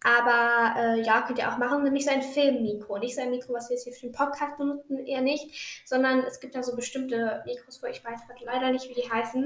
aber 0.05 0.75
äh, 0.81 1.01
ja, 1.03 1.23
könnt 1.23 1.39
ihr 1.39 1.53
auch 1.53 1.59
machen, 1.59 1.83
nämlich 1.83 2.05
so 2.05 2.11
ein 2.11 2.23
Filmmikro. 2.23 2.99
Nicht 2.99 3.17
so 3.17 3.21
ein 3.23 3.31
Mikro, 3.31 3.53
was 3.53 3.69
wir 3.69 3.75
jetzt 3.77 3.85
hier 3.85 3.93
für 3.93 4.07
den 4.07 4.13
Podcast 4.13 4.57
benutzen, 4.57 5.05
eher 5.07 5.21
nicht, 5.23 5.83
sondern 5.85 6.21
es 6.25 6.39
gibt 6.41 6.55
da 6.55 6.63
so 6.63 6.77
bestimmte 6.77 7.43
Mikros, 7.47 7.83
wo 7.83 7.87
ich 7.89 8.05
weiß 8.05 8.21
gerade 8.27 8.45
leider 8.45 8.71
nicht, 8.71 8.89
wie 8.89 8.95
die 9.01 9.11
heißen. 9.11 9.45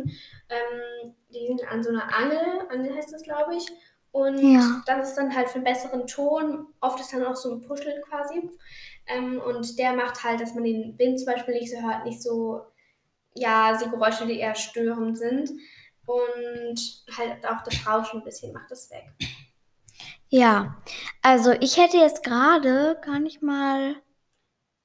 Ähm, 0.49 1.15
die 1.33 1.47
sind 1.47 1.63
an 1.71 1.83
so 1.83 1.89
einer 1.91 2.15
Angel, 2.15 2.67
Angel 2.71 2.95
heißt 2.95 3.13
das, 3.13 3.23
glaube 3.23 3.57
ich. 3.57 3.67
Und 4.11 4.39
Ja. 4.39 4.83
das 4.85 5.09
ist 5.09 5.15
dann 5.17 5.35
halt 5.35 5.49
für 5.49 5.55
einen 5.57 5.65
besseren 5.65 6.07
Ton. 6.07 6.67
Oft 6.83 7.01
ist 7.01 7.15
dann 7.15 7.25
auch 7.25 7.35
so 7.37 7.55
ein 7.55 7.63
Puschel 7.63 8.03
quasi. 8.09 8.51
Ähm, 9.07 9.41
und 9.41 9.79
der 9.79 9.95
macht 9.95 10.23
halt, 10.23 10.41
dass 10.43 10.53
man 10.55 10.65
den 10.65 10.99
Wind 10.99 11.19
zum 11.19 11.33
Beispiel 11.33 11.55
nicht 11.55 11.73
so 11.73 11.81
hört, 11.81 12.05
nicht 12.05 12.23
so, 12.23 12.61
ja, 13.35 13.75
so 13.79 13.89
Geräusche, 13.89 14.27
die 14.27 14.39
eher 14.39 14.55
störend 14.55 15.17
sind. 15.17 15.51
Und 16.05 17.05
halt 17.17 17.47
auch 17.47 17.63
das 17.65 17.87
Rauschen 17.87 18.21
ein 18.21 18.25
bisschen 18.25 18.53
macht 18.53 18.71
das 18.71 18.91
weg. 18.91 19.05
Ja, 20.35 20.79
also 21.21 21.53
ich 21.61 21.77
hätte 21.77 21.99
jetzt 21.99 22.23
gerade 22.23 22.99
gar 23.05 23.19
nicht 23.19 23.43
mal 23.43 23.97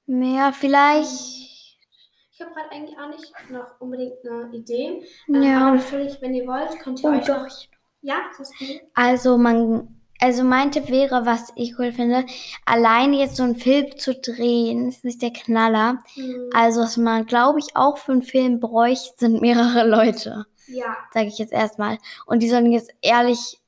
mehr, 0.05 0.51
vielleicht. 0.51 1.09
Ich 1.09 2.41
habe 2.41 2.51
gerade 2.53 2.69
eigentlich 2.71 2.97
auch 2.99 3.07
nicht 3.07 3.33
noch 3.49 3.79
unbedingt 3.79 4.13
eine 4.29 4.53
Idee. 4.53 5.03
Ähm, 5.29 5.41
Ja. 5.41 5.67
Aber 5.69 5.77
natürlich, 5.77 6.21
wenn 6.21 6.33
ihr 6.33 6.45
wollt, 6.45 6.77
könnt 6.79 7.01
ihr 7.01 7.09
Oh, 7.09 7.13
euch 7.13 7.25
doch. 7.25 7.43
noch. 7.45 7.57
Ja, 8.01 8.15
das 8.37 8.49
ist 8.49 8.59
gut. 8.59 8.81
Also 8.93 9.37
man, 9.37 10.01
also 10.19 10.43
mein 10.43 10.71
Tipp 10.73 10.89
wäre, 10.89 11.25
was 11.25 11.53
ich 11.55 11.79
cool 11.79 11.93
finde, 11.93 12.25
alleine 12.65 13.15
jetzt 13.17 13.37
so 13.37 13.43
einen 13.43 13.55
Film 13.55 13.97
zu 13.97 14.15
drehen, 14.15 14.89
ist 14.89 15.05
nicht 15.05 15.21
der 15.21 15.31
Knaller. 15.31 16.03
Hm, 16.15 16.49
Also 16.53 16.81
was 16.81 16.97
man, 16.97 17.25
glaube 17.25 17.59
ich, 17.59 17.73
auch 17.77 17.97
für 17.97 18.11
einen 18.11 18.21
Film 18.21 18.59
bräuchte, 18.59 19.13
sind 19.17 19.41
mehrere 19.41 19.87
Leute, 19.87 20.45
ja, 20.67 20.97
sage 21.13 21.27
ich 21.27 21.37
jetzt 21.37 21.53
erstmal. 21.53 21.99
Und 22.25 22.43
die 22.43 22.49
sollen 22.49 22.69
jetzt 22.73 22.91
ehrlich, 23.01 23.59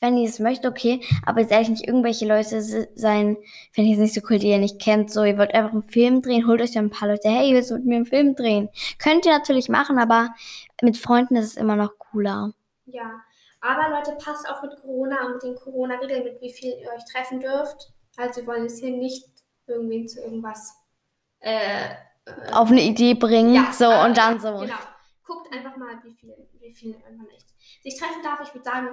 wenn 0.00 0.16
ihr 0.18 0.28
es 0.28 0.38
möchtet, 0.38 0.66
okay, 0.70 1.00
aber 1.24 1.40
jetzt 1.40 1.52
ehrlich 1.52 1.68
nicht 1.70 1.86
irgendwelche 1.86 2.26
Leute 2.26 2.60
se- 2.62 2.88
sein, 2.94 3.36
finde 3.72 3.90
ich 3.90 3.96
jetzt 3.96 4.00
nicht 4.00 4.14
so 4.14 4.20
cool, 4.30 4.38
die 4.38 4.48
ihr 4.50 4.58
nicht 4.58 4.80
kennt. 4.80 5.10
So, 5.10 5.24
ihr 5.24 5.38
wollt 5.38 5.54
einfach 5.54 5.72
einen 5.72 5.82
Film 5.84 6.20
drehen, 6.22 6.46
holt 6.46 6.60
euch 6.60 6.72
dann 6.72 6.86
ein 6.86 6.90
paar 6.90 7.08
Leute, 7.08 7.28
hey, 7.30 7.54
willst 7.54 7.70
du 7.70 7.74
mit 7.76 7.86
mir 7.86 7.96
einen 7.96 8.06
Film 8.06 8.34
drehen? 8.34 8.68
Könnt 8.98 9.24
ihr 9.26 9.32
natürlich 9.32 9.68
machen, 9.68 9.98
aber 9.98 10.34
mit 10.82 10.96
Freunden 10.98 11.36
ist 11.36 11.46
es 11.46 11.56
immer 11.56 11.76
noch 11.76 11.98
cooler. 11.98 12.52
ja. 12.86 13.20
Aber 13.62 13.88
Leute, 13.88 14.12
passt 14.22 14.48
auf 14.48 14.62
mit 14.62 14.76
Corona 14.80 15.24
und 15.26 15.32
mit 15.34 15.42
den 15.42 15.56
Corona-Regeln, 15.56 16.22
mit 16.22 16.40
wie 16.40 16.52
viel 16.52 16.74
ihr 16.80 16.88
euch 16.92 17.04
treffen 17.10 17.40
dürft. 17.40 17.90
Also 18.16 18.42
wir 18.42 18.46
wollen 18.48 18.62
jetzt 18.64 18.78
hier 18.78 18.94
nicht 18.96 19.24
irgendwen 19.66 20.06
zu 20.06 20.20
irgendwas 20.20 20.76
äh, 21.40 21.56
äh, 21.86 22.52
Auf 22.52 22.70
eine 22.70 22.82
Idee 22.82 23.14
bringen, 23.14 23.54
Ja, 23.54 23.72
so, 23.72 23.86
äh, 23.86 24.04
und 24.04 24.16
dann 24.16 24.38
so. 24.38 24.58
Genau. 24.58 24.74
Guckt 25.24 25.52
einfach 25.52 25.76
mal, 25.78 25.98
wie 26.04 26.12
viel, 26.14 26.36
wie 26.60 26.72
viel 26.72 26.94
man 27.16 27.26
echt 27.30 27.46
sich 27.82 27.98
treffen 27.98 28.22
darf. 28.22 28.40
Ich 28.46 28.54
würde 28.54 28.64
sagen, 28.64 28.88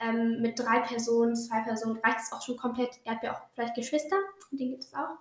ähm, 0.00 0.40
mit 0.40 0.58
drei 0.58 0.80
Personen, 0.80 1.36
zwei 1.36 1.60
Personen 1.62 1.98
reicht 2.04 2.20
es 2.20 2.32
auch 2.32 2.42
schon 2.42 2.56
komplett. 2.56 2.90
Ihr 3.04 3.12
habt 3.12 3.24
ja 3.24 3.34
auch 3.34 3.42
vielleicht 3.54 3.74
Geschwister, 3.74 4.16
den 4.50 4.70
gibt 4.70 4.84
es 4.84 4.94
auch. 4.94 5.16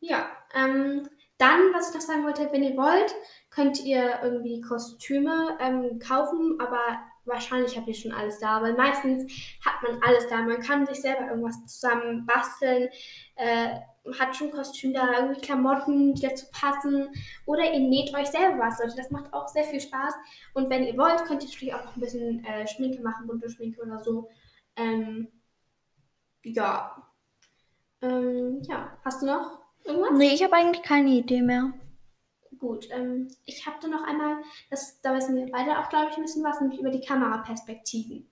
Ja, 0.00 0.28
ähm, 0.54 1.08
dann, 1.38 1.72
was 1.72 1.88
ich 1.88 1.94
noch 1.94 2.00
sagen 2.02 2.24
wollte, 2.24 2.50
wenn 2.52 2.62
ihr 2.62 2.76
wollt, 2.76 3.14
könnt 3.50 3.84
ihr 3.84 4.20
irgendwie 4.22 4.60
Kostüme 4.60 5.56
ähm, 5.60 5.98
kaufen, 5.98 6.58
aber 6.60 7.00
wahrscheinlich 7.24 7.76
habt 7.76 7.86
ihr 7.86 7.94
schon 7.94 8.12
alles 8.12 8.38
da, 8.38 8.62
weil 8.62 8.74
meistens 8.74 9.30
hat 9.64 9.82
man 9.82 10.02
alles 10.02 10.26
da. 10.28 10.38
Man 10.38 10.60
kann 10.60 10.86
sich 10.86 11.00
selber 11.00 11.28
irgendwas 11.28 11.64
zusammen 11.66 12.26
basteln, 12.26 12.88
äh, 13.36 13.78
hat 14.18 14.36
schon 14.36 14.50
Kostüm 14.50 14.92
da, 14.92 15.20
irgendwie 15.20 15.40
Klamotten, 15.40 16.14
die 16.14 16.22
dazu 16.22 16.46
passen. 16.52 17.08
Oder 17.46 17.72
ihr 17.72 17.80
näht 17.80 18.14
euch 18.14 18.28
selber 18.28 18.58
was, 18.58 18.78
Leute. 18.78 18.96
Das 18.96 19.10
macht 19.10 19.32
auch 19.32 19.48
sehr 19.48 19.64
viel 19.64 19.80
Spaß. 19.80 20.14
Und 20.54 20.70
wenn 20.70 20.84
ihr 20.84 20.96
wollt, 20.96 21.24
könnt 21.24 21.42
ihr 21.42 21.48
natürlich 21.48 21.74
auch 21.74 21.84
noch 21.84 21.96
ein 21.96 22.00
bisschen 22.00 22.44
äh, 22.44 22.66
Schminke 22.66 23.02
machen, 23.02 23.26
bunte 23.26 23.48
Schminke 23.50 23.82
oder 23.82 24.02
so. 24.02 24.28
Ähm, 24.76 25.28
ja. 26.42 27.02
Ähm, 28.00 28.62
ja, 28.62 28.96
hast 29.04 29.22
du 29.22 29.26
noch 29.26 29.60
irgendwas? 29.84 30.18
Nee, 30.18 30.34
ich 30.34 30.42
habe 30.42 30.54
eigentlich 30.54 30.82
keine 30.82 31.10
Idee 31.10 31.42
mehr. 31.42 31.72
Gut, 32.58 32.88
ähm, 32.90 33.28
ich 33.44 33.66
habe 33.66 33.76
da 33.80 33.88
noch 33.88 34.02
einmal, 34.02 34.38
das, 34.70 35.00
da 35.00 35.14
wissen 35.14 35.36
wir 35.36 35.46
beide 35.46 35.78
auch, 35.78 35.88
glaube 35.88 36.08
ich, 36.10 36.16
ein 36.16 36.22
bisschen 36.22 36.42
was, 36.42 36.60
nämlich 36.60 36.80
über 36.80 36.90
die 36.90 37.00
Kameraperspektiven. 37.00 38.28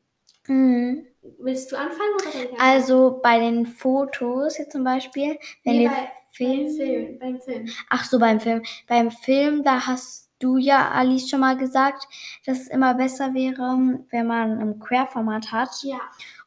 Mhm. 0.49 1.07
Willst 1.41 1.73
du 1.73 1.77
anfangen 1.77 2.15
oder 2.21 2.31
soll 2.31 2.43
ich 2.43 2.51
anfangen? 2.53 2.61
Also 2.61 3.21
bei 3.23 3.39
den 3.41 3.67
Fotos 3.67 4.59
jetzt 4.59 4.73
zum 4.73 4.85
Beispiel, 4.85 5.39
wenn 5.65 5.79
nee, 5.79 5.89
bei, 5.89 5.95
beim 5.95 6.07
Film. 6.31 6.77
Film, 6.77 7.19
beim 7.19 7.41
Film. 7.41 7.69
Ach 7.91 8.05
so, 8.05 8.19
beim 8.19 8.41
Film. 8.41 8.63
Beim 8.87 9.11
Film, 9.11 9.63
da 9.65 9.87
hast 9.87 10.31
du 10.39 10.57
ja, 10.59 10.91
Alice, 10.91 11.29
schon 11.31 11.41
mal 11.41 11.57
gesagt, 11.57 12.07
dass 12.45 12.61
es 12.61 12.69
immer 12.69 12.95
besser 12.95 13.33
wäre, 13.35 14.05
wenn 14.11 14.27
man 14.27 14.59
ein 14.61 14.79
Querformat 14.79 15.51
hat. 15.51 15.71
Ja, 15.83 15.99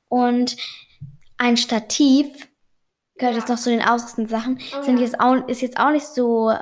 Und 0.07 0.55
ein 1.37 1.57
Stativ, 1.57 2.27
gehört 3.17 3.33
Ja. 3.35 3.39
jetzt 3.39 3.49
noch 3.49 3.57
zu 3.57 3.69
den 3.69 3.81
ausrüstenden 3.81 4.29
Sachen, 4.29 4.59
Oh 4.77 4.81
sind 4.83 4.97
ja. 4.97 5.03
jetzt 5.05 5.19
auch, 5.19 5.47
ist 5.47 5.61
jetzt 5.61 5.79
auch 5.79 5.89
nicht 5.91 6.05
so 6.07 6.53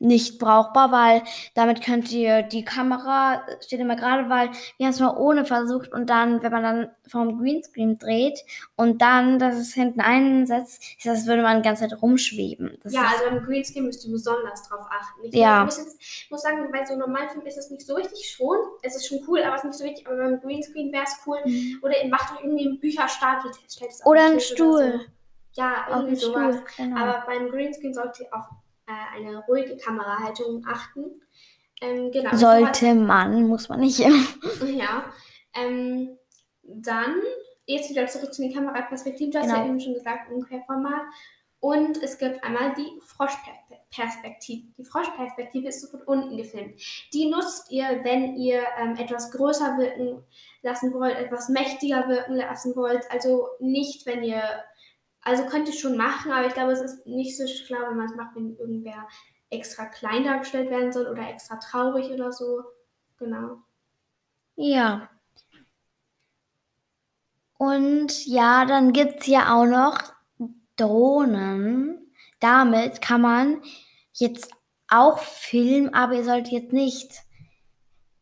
nicht 0.00 0.38
brauchbar, 0.38 0.90
weil 0.92 1.22
damit 1.54 1.82
könnt 1.82 2.10
ihr 2.12 2.42
die 2.42 2.64
Kamera, 2.64 3.42
steht 3.60 3.80
immer 3.80 3.96
gerade, 3.96 4.28
weil 4.28 4.50
wir 4.76 4.86
haben 4.86 4.92
es 4.92 5.00
mal 5.00 5.16
ohne 5.16 5.44
versucht 5.44 5.92
und 5.92 6.10
dann, 6.10 6.42
wenn 6.42 6.52
man 6.52 6.62
dann 6.62 6.90
vom 7.08 7.38
Greenscreen 7.40 7.98
dreht 7.98 8.40
und 8.76 9.00
dann 9.00 9.38
das 9.38 9.54
es 9.56 9.72
hinten 9.72 10.00
einsetzt, 10.00 10.82
ist 10.98 11.06
das, 11.06 11.26
würde 11.26 11.42
man 11.42 11.62
die 11.62 11.66
ganze 11.68 11.88
Zeit 11.88 12.02
rumschweben. 12.02 12.76
Das 12.82 12.92
ja 12.92 13.02
also 13.02 13.24
beim 13.30 13.44
Greenscreen 13.44 13.84
müsst 13.86 14.04
ihr 14.04 14.12
besonders 14.12 14.68
drauf 14.68 14.84
achten. 14.90 15.20
Ich 15.24 15.34
Ja. 15.34 15.64
muss, 15.64 15.78
jetzt, 15.78 16.00
muss 16.30 16.42
sagen, 16.42 16.68
bei 16.72 16.84
so 16.84 16.92
einem 16.92 17.00
normalen 17.00 17.30
Film 17.30 17.46
ist 17.46 17.56
es 17.56 17.70
nicht 17.70 17.86
so 17.86 17.96
wichtig 17.96 18.30
schon. 18.36 18.56
Es 18.82 18.96
ist 18.96 19.06
schon 19.06 19.20
cool, 19.28 19.42
aber 19.42 19.54
es 19.56 19.62
ist 19.64 19.68
nicht 19.68 19.78
so 19.78 19.84
wichtig. 19.84 20.06
Aber 20.06 20.16
beim 20.18 20.40
Greenscreen 20.40 20.92
wäre 20.92 21.04
es 21.04 21.16
cool. 21.26 21.38
Oder 21.82 22.02
ihr 22.02 22.10
macht 22.10 22.32
euch 22.34 22.44
irgendwie 22.44 22.66
einen 22.68 22.80
Bücherstapel, 22.80 23.50
stellt 23.70 23.90
es 23.90 24.00
auf 24.00 24.06
Mhm. 24.06 24.10
Oder 24.10 24.24
einen 24.26 24.40
Stuhl. 24.40 24.92
so. 25.54 25.62
Ja, 25.62 25.86
irgendwie 25.88 26.16
sowas. 26.16 26.56
Stuhl, 26.56 26.86
genau. 26.86 27.00
Aber 27.00 27.24
beim 27.26 27.48
Greenscreen 27.48 27.94
solltet 27.94 28.20
ihr 28.26 28.34
auf 28.36 28.44
äh, 28.86 29.16
eine 29.16 29.44
ruhige 29.46 29.76
Kamerahaltung 29.76 30.64
achten. 30.66 31.20
Ähm, 31.80 32.10
genau. 32.12 32.34
Sollte 32.36 32.94
man, 32.94 33.46
muss 33.48 33.68
man 33.68 33.80
nicht. 33.80 33.98
Ja. 34.66 35.12
Ähm, 35.54 36.16
dann 36.62 37.14
jetzt 37.66 37.90
wieder 37.90 38.06
zurück 38.06 38.32
zu 38.34 38.42
den 38.42 38.52
Kameraperspektiven. 38.54 39.30
Du 39.30 39.38
hast 39.38 39.46
Genau. 39.46 39.58
ja 39.60 39.66
eben 39.66 39.80
schon 39.80 39.94
gesagt, 39.94 40.30
ein 40.30 40.42
Querformat. 40.42 41.02
Und 41.60 42.02
es 42.02 42.18
gibt 42.18 42.44
einmal 42.44 42.74
die 42.74 43.00
Froschperspektive. 43.00 44.66
Die 44.76 44.84
Froschperspektive 44.84 45.68
ist 45.68 45.80
so 45.80 45.88
von 45.88 46.02
unten 46.02 46.36
gefilmt. 46.36 46.78
Die 47.14 47.30
nutzt 47.30 47.70
ihr, 47.70 48.00
wenn 48.02 48.36
ihr 48.36 48.62
ähm, 48.78 48.96
etwas 48.96 49.30
größer 49.30 49.78
wirken 49.78 50.22
lassen 50.62 50.92
wollt, 50.92 51.16
etwas 51.16 51.48
mächtiger 51.48 52.06
wirken 52.08 52.34
lassen 52.36 52.76
wollt. 52.76 53.10
Also 53.10 53.48
nicht, 53.60 54.04
wenn 54.04 54.22
ihr, 54.22 54.42
also 55.24 55.46
könnt 55.46 55.68
ihr 55.68 55.74
schon 55.74 55.96
machen, 55.96 56.32
aber 56.32 56.46
ich 56.46 56.54
glaube, 56.54 56.72
es 56.72 56.80
ist 56.80 57.06
nicht 57.06 57.36
so 57.36 57.46
schlau, 57.46 57.78
wenn 57.88 57.96
man 57.96 58.06
es 58.06 58.14
macht, 58.14 58.36
wenn 58.36 58.56
irgendwer 58.56 59.08
extra 59.50 59.86
klein 59.86 60.24
dargestellt 60.24 60.70
werden 60.70 60.92
soll 60.92 61.06
oder 61.06 61.28
extra 61.28 61.56
traurig 61.56 62.10
oder 62.10 62.32
so. 62.32 62.62
Genau. 63.18 63.58
Ja. 64.56 65.08
Und 67.56 68.26
ja, 68.26 68.66
dann 68.66 68.92
gibt 68.92 69.20
es 69.20 69.26
ja 69.26 69.54
auch 69.54 69.66
noch 69.66 70.12
Drohnen. 70.76 72.12
Damit 72.40 73.00
kann 73.00 73.22
man 73.22 73.62
jetzt 74.12 74.50
auch 74.88 75.18
filmen, 75.18 75.94
aber 75.94 76.14
ihr 76.14 76.24
sollt 76.24 76.48
jetzt 76.48 76.72
nicht 76.72 77.22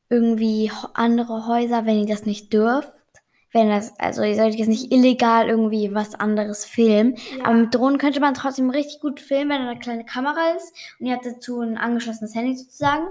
irgendwie 0.09 0.71
andere 0.95 1.47
Häuser, 1.47 1.87
wenn 1.87 1.99
ihr 1.99 2.07
das 2.07 2.27
nicht 2.27 2.53
dürft. 2.53 2.93
Wenn 3.53 3.69
das, 3.69 3.99
also 3.99 4.23
ihr 4.23 4.35
solltet 4.35 4.59
jetzt 4.59 4.69
nicht 4.69 4.93
illegal 4.93 5.49
irgendwie 5.49 5.95
was 5.95 6.15
anderes 6.15 6.65
filmen. 6.65 7.17
Ja. 7.39 7.45
Aber 7.45 7.55
mit 7.55 7.75
Drohnen 7.75 7.99
könnte 7.99 8.21
man 8.21 8.35
trotzdem 8.35 8.71
richtig 8.71 9.01
gut 9.01 9.21
filmen, 9.21 9.51
wenn 9.51 9.63
da 9.65 9.71
eine 9.71 9.79
kleine 9.79 10.05
Kamera 10.05 10.53
ist 10.57 10.75
und 10.99 11.07
ihr 11.07 11.15
habt 11.15 11.27
dazu 11.27 11.61
ein 11.61 11.77
angeschlossenes 11.77 12.35
Handy 12.35 12.57
sozusagen. 12.57 13.07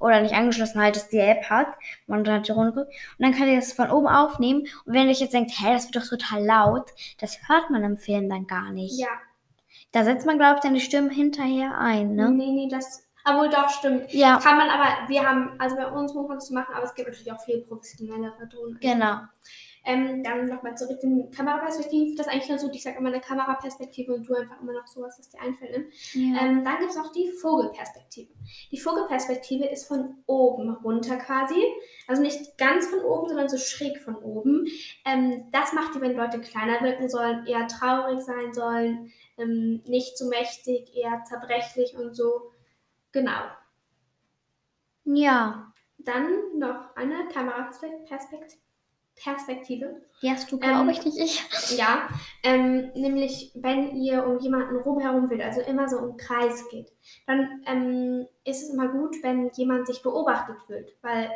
Oder 0.00 0.20
nicht 0.20 0.34
angeschlossen, 0.34 0.80
halt, 0.80 0.94
dass 0.94 1.08
die 1.08 1.18
App 1.18 1.50
hat. 1.50 1.66
Man 2.06 2.22
dann 2.22 2.42
die 2.44 2.52
Drohne 2.52 2.72
guckt. 2.72 2.86
Und 2.86 3.24
dann 3.24 3.32
könnt 3.32 3.48
ihr 3.48 3.56
das 3.56 3.72
von 3.72 3.90
oben 3.90 4.06
aufnehmen. 4.06 4.60
Und 4.84 4.94
wenn 4.94 5.06
ihr 5.06 5.10
euch 5.10 5.20
jetzt 5.20 5.34
denkt, 5.34 5.50
hä, 5.56 5.72
das 5.72 5.86
wird 5.86 5.96
doch 5.96 6.08
total 6.08 6.44
laut, 6.44 6.90
das 7.20 7.38
hört 7.48 7.70
man 7.70 7.82
im 7.82 7.96
Film 7.96 8.28
dann 8.28 8.46
gar 8.46 8.70
nicht. 8.70 8.96
Ja. 9.00 9.08
Da 9.90 10.04
setzt 10.04 10.24
man, 10.26 10.38
glaube 10.38 10.56
ich, 10.56 10.60
dann 10.60 10.74
die 10.74 10.80
Stimmen 10.80 11.10
hinterher 11.10 11.76
ein, 11.78 12.14
ne? 12.14 12.30
Nee, 12.30 12.52
nee, 12.52 12.68
das. 12.70 13.08
Aber 13.24 13.40
wohl 13.40 13.50
doch, 13.50 13.68
stimmt. 13.70 14.12
Ja, 14.12 14.38
Kann 14.38 14.56
man 14.56 14.70
aber, 14.70 15.08
wir 15.08 15.28
haben, 15.28 15.50
also 15.58 15.74
bei 15.76 15.86
uns 15.88 16.14
muss 16.14 16.28
man 16.28 16.36
das 16.36 16.50
machen, 16.50 16.74
aber 16.74 16.84
es 16.84 16.94
gibt 16.94 17.08
natürlich 17.08 17.32
auch 17.32 17.40
viel 17.40 17.62
professionellere 17.62 18.46
Drohnen. 18.48 18.78
genau. 18.80 19.18
Ähm, 19.88 20.22
dann 20.22 20.46
nochmal 20.48 20.76
zurück 20.76 20.98
in 21.02 21.30
Kameraperspektive. 21.30 22.14
Das 22.14 22.26
ist 22.26 22.32
eigentlich 22.32 22.50
nur 22.50 22.58
so, 22.58 22.70
ich 22.70 22.82
sage 22.82 22.98
immer 22.98 23.08
eine 23.08 23.22
Kameraperspektive 23.22 24.12
und 24.12 24.28
du 24.28 24.34
einfach 24.34 24.60
immer 24.60 24.74
noch 24.74 24.86
sowas, 24.86 25.16
was 25.18 25.30
dir 25.30 25.40
einfällt. 25.40 25.78
Ne? 25.78 25.86
Ja. 26.12 26.42
Ähm, 26.42 26.62
dann 26.62 26.78
gibt 26.78 26.90
es 26.90 26.96
noch 26.96 27.10
die 27.10 27.30
Vogelperspektive. 27.40 28.30
Die 28.70 28.78
Vogelperspektive 28.78 29.64
ist 29.64 29.88
von 29.88 30.16
oben 30.26 30.74
runter 30.84 31.16
quasi. 31.16 31.64
Also 32.06 32.20
nicht 32.20 32.58
ganz 32.58 32.86
von 32.88 33.00
oben, 33.00 33.28
sondern 33.28 33.48
so 33.48 33.56
schräg 33.56 33.98
von 34.02 34.16
oben. 34.16 34.66
Ähm, 35.06 35.46
das 35.52 35.72
macht 35.72 35.94
die, 35.94 36.02
wenn 36.02 36.14
Leute 36.14 36.38
kleiner 36.42 36.82
wirken 36.82 37.08
sollen, 37.08 37.46
eher 37.46 37.66
traurig 37.66 38.20
sein 38.20 38.52
sollen, 38.52 39.10
ähm, 39.38 39.82
nicht 39.86 40.18
so 40.18 40.28
mächtig, 40.28 40.94
eher 40.94 41.24
zerbrechlich 41.24 41.96
und 41.96 42.14
so. 42.14 42.52
Genau. 43.12 43.40
ja. 45.04 45.72
Dann 45.96 46.58
noch 46.58 46.94
eine 46.94 47.26
Kameraperspektive. 47.28 48.67
Perspektive. 49.22 50.02
Die 50.22 50.30
hast 50.30 50.50
du, 50.50 50.56
Ähm, 50.56 50.70
glaube 50.70 50.90
ich, 50.92 51.04
nicht 51.04 51.18
ich. 51.18 51.78
Ja, 51.78 52.08
ähm, 52.42 52.90
nämlich 52.94 53.52
wenn 53.54 53.96
ihr 53.96 54.26
um 54.26 54.38
jemanden 54.38 54.76
rumherum 54.76 55.30
will, 55.30 55.42
also 55.42 55.60
immer 55.60 55.88
so 55.88 55.98
im 55.98 56.16
Kreis 56.16 56.68
geht, 56.70 56.92
dann 57.26 57.62
ähm, 57.66 58.26
ist 58.44 58.62
es 58.62 58.70
immer 58.70 58.88
gut, 58.88 59.16
wenn 59.22 59.50
jemand 59.50 59.86
sich 59.86 60.02
beobachtet 60.02 60.56
fühlt, 60.66 60.96
weil 61.02 61.30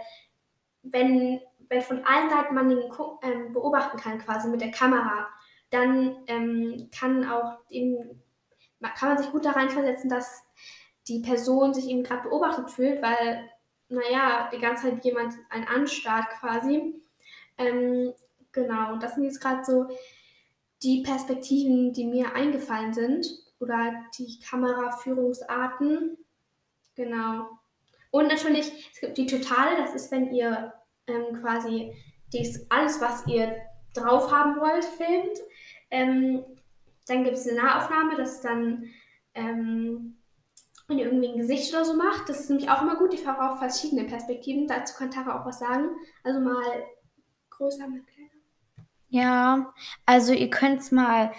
wenn, 0.83 1.41
wenn 1.69 1.83
von 1.83 2.05
allen 2.05 2.31
Seiten 2.31 2.55
man 2.55 2.71
ihn 2.71 2.83
ähm, 3.23 3.53
beobachten 3.53 3.99
kann, 3.99 4.19
quasi 4.19 4.49
mit 4.49 4.61
der 4.61 4.71
Kamera, 4.71 5.29
dann 5.71 6.17
ähm, 6.27 6.91
kann 6.97 7.29
auch 7.29 7.59
eben, 7.71 8.23
kann 8.97 9.11
man 9.11 9.19
sich 9.19 9.31
gut 9.31 9.45
da 9.45 9.53
reinversetzen, 9.53 10.11
dass 10.11 10.45
die 11.09 11.21
Person 11.21 11.75
sich 11.75 11.89
eben 11.89 12.03
gerade 12.03 12.29
beobachtet 12.29 12.71
fühlt, 12.71 13.03
weil, 13.03 13.49
naja, 13.89 14.51
die 14.53 14.59
ganze 14.59 14.91
Zeit 14.91 15.05
jemand 15.05 15.35
einen 15.51 15.67
anstarrt 15.67 16.29
quasi. 16.41 16.95
Ähm, 17.67 18.13
genau, 18.53 18.97
das 18.97 19.15
sind 19.15 19.25
jetzt 19.25 19.41
gerade 19.41 19.65
so 19.65 19.89
die 20.83 21.03
Perspektiven, 21.03 21.93
die 21.93 22.07
mir 22.07 22.35
eingefallen 22.35 22.93
sind 22.93 23.27
oder 23.61 23.95
die 24.19 24.39
Kameraführungsarten. 24.41 26.17
Genau. 26.95 27.49
Und 28.11 28.29
natürlich, 28.29 28.91
es 28.93 29.01
gibt 29.01 29.17
die 29.17 29.27
Totale, 29.27 29.77
das 29.77 29.95
ist, 29.95 30.11
wenn 30.11 30.33
ihr 30.33 30.73
ähm, 31.07 31.41
quasi 31.41 31.95
dies, 32.33 32.67
alles, 32.71 33.01
was 33.01 33.27
ihr 33.27 33.57
drauf 33.95 34.31
haben 34.31 34.61
wollt, 34.61 34.85
filmt. 34.85 35.39
Ähm, 35.91 36.45
dann 37.07 37.25
gibt 37.25 37.37
es 37.37 37.49
eine 37.49 37.59
Nahaufnahme, 37.61 38.17
das 38.17 38.35
ist 38.35 38.45
dann, 38.45 38.85
ähm, 39.35 40.19
wenn 40.89 40.99
ihr 40.99 41.07
irgendwie 41.07 41.29
ein 41.29 41.39
Gesicht 41.39 41.73
oder 41.73 41.85
so 41.85 41.95
macht. 41.95 42.29
Das 42.29 42.41
ist 42.41 42.51
nämlich 42.51 42.71
auch 42.71 42.83
immer 42.83 42.97
gut, 42.97 43.15
ich 43.15 43.23
fahre 43.23 43.53
auf 43.53 43.59
verschiedene 43.59 44.05
Perspektiven. 44.05 44.67
Dazu 44.67 44.95
kann 44.97 45.11
Tara 45.11 45.41
auch 45.41 45.47
was 45.47 45.59
sagen. 45.59 45.91
Also 46.25 46.41
mal 46.41 46.63
größer, 47.57 47.87
mal 47.89 48.01
kleiner. 48.01 48.29
Ja, 49.09 49.71
also 50.07 50.33
ihr 50.33 50.49
könnt 50.51 50.81
es 50.81 50.91
mal 50.91 51.33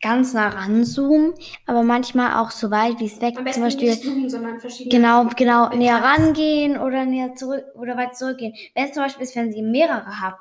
ganz 0.00 0.32
nah 0.32 0.48
ranzoomen, 0.48 1.34
aber 1.66 1.82
manchmal 1.82 2.34
auch 2.40 2.50
so 2.52 2.70
weit, 2.70 3.00
wie 3.00 3.06
es 3.06 3.20
weg. 3.20 3.34
Am 3.36 3.46
Zum 3.52 3.62
Beispiel 3.64 3.90
nicht 3.90 4.02
zoomen, 4.04 4.30
sondern 4.30 4.60
verschiedene. 4.60 4.94
genau, 4.96 5.24
genau 5.36 5.68
Mit 5.70 5.78
näher 5.78 6.02
rangehen 6.02 6.78
oder 6.78 7.04
näher 7.04 7.34
zurück 7.34 7.64
oder 7.74 7.96
weit 7.96 8.16
zurückgehen. 8.16 8.54
Wenn 8.74 8.84
es 8.84 8.92
zum 8.92 9.02
Beispiel 9.02 9.24
ist, 9.24 9.36
wenn 9.36 9.52
ihr 9.52 9.62
mehrere 9.64 10.20
habt, 10.20 10.38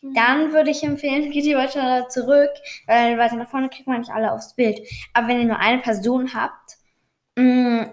Mhm. 0.00 0.14
dann 0.14 0.52
würde 0.52 0.70
ich 0.70 0.82
empfehlen, 0.84 1.30
geht 1.32 1.44
ihr 1.44 1.56
weiter 1.58 2.08
zurück, 2.08 2.50
weil 2.86 3.18
weiter 3.18 3.36
nach 3.36 3.48
vorne 3.48 3.68
kriegt 3.68 3.86
man 3.88 4.00
nicht 4.00 4.10
alle 4.12 4.32
aufs 4.32 4.54
Bild. 4.54 4.80
Aber 5.12 5.28
wenn 5.28 5.40
ihr 5.40 5.46
nur 5.46 5.58
eine 5.58 5.80
Person 5.82 6.32
habt, 6.34 6.76
mh, 7.36 7.92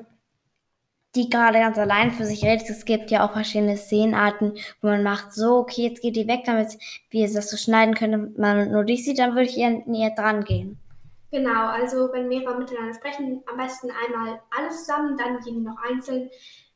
die 1.15 1.29
gerade 1.29 1.59
ganz 1.59 1.77
allein 1.77 2.11
für 2.11 2.25
sich 2.25 2.43
redet, 2.43 2.69
es 2.69 2.85
gibt 2.85 3.11
ja 3.11 3.25
auch 3.25 3.33
verschiedene 3.33 3.77
Szenenarten, 3.77 4.53
wo 4.81 4.87
man 4.87 5.03
macht 5.03 5.33
so, 5.33 5.57
okay, 5.57 5.83
jetzt 5.83 6.01
geht 6.01 6.15
die 6.15 6.27
weg, 6.27 6.43
damit 6.45 6.77
wir 7.09 7.31
das 7.31 7.49
so 7.49 7.57
schneiden 7.57 7.95
können, 7.95 8.33
man 8.37 8.71
nur 8.71 8.85
dich 8.85 9.03
sieht, 9.03 9.19
dann 9.19 9.31
würde 9.31 9.49
ich 9.49 9.57
eher 9.57 9.81
näher 9.85 10.11
dran 10.15 10.43
gehen. 10.43 10.77
Genau, 11.31 11.67
also 11.67 12.11
wenn 12.11 12.27
mehrere 12.27 12.57
miteinander 12.57 12.93
sprechen, 12.93 13.41
am 13.49 13.57
besten 13.57 13.89
einmal 13.89 14.41
alles 14.55 14.79
zusammen, 14.79 15.17
dann 15.17 15.39
jeden 15.45 15.63
noch 15.63 15.77
einzeln. 15.81 16.29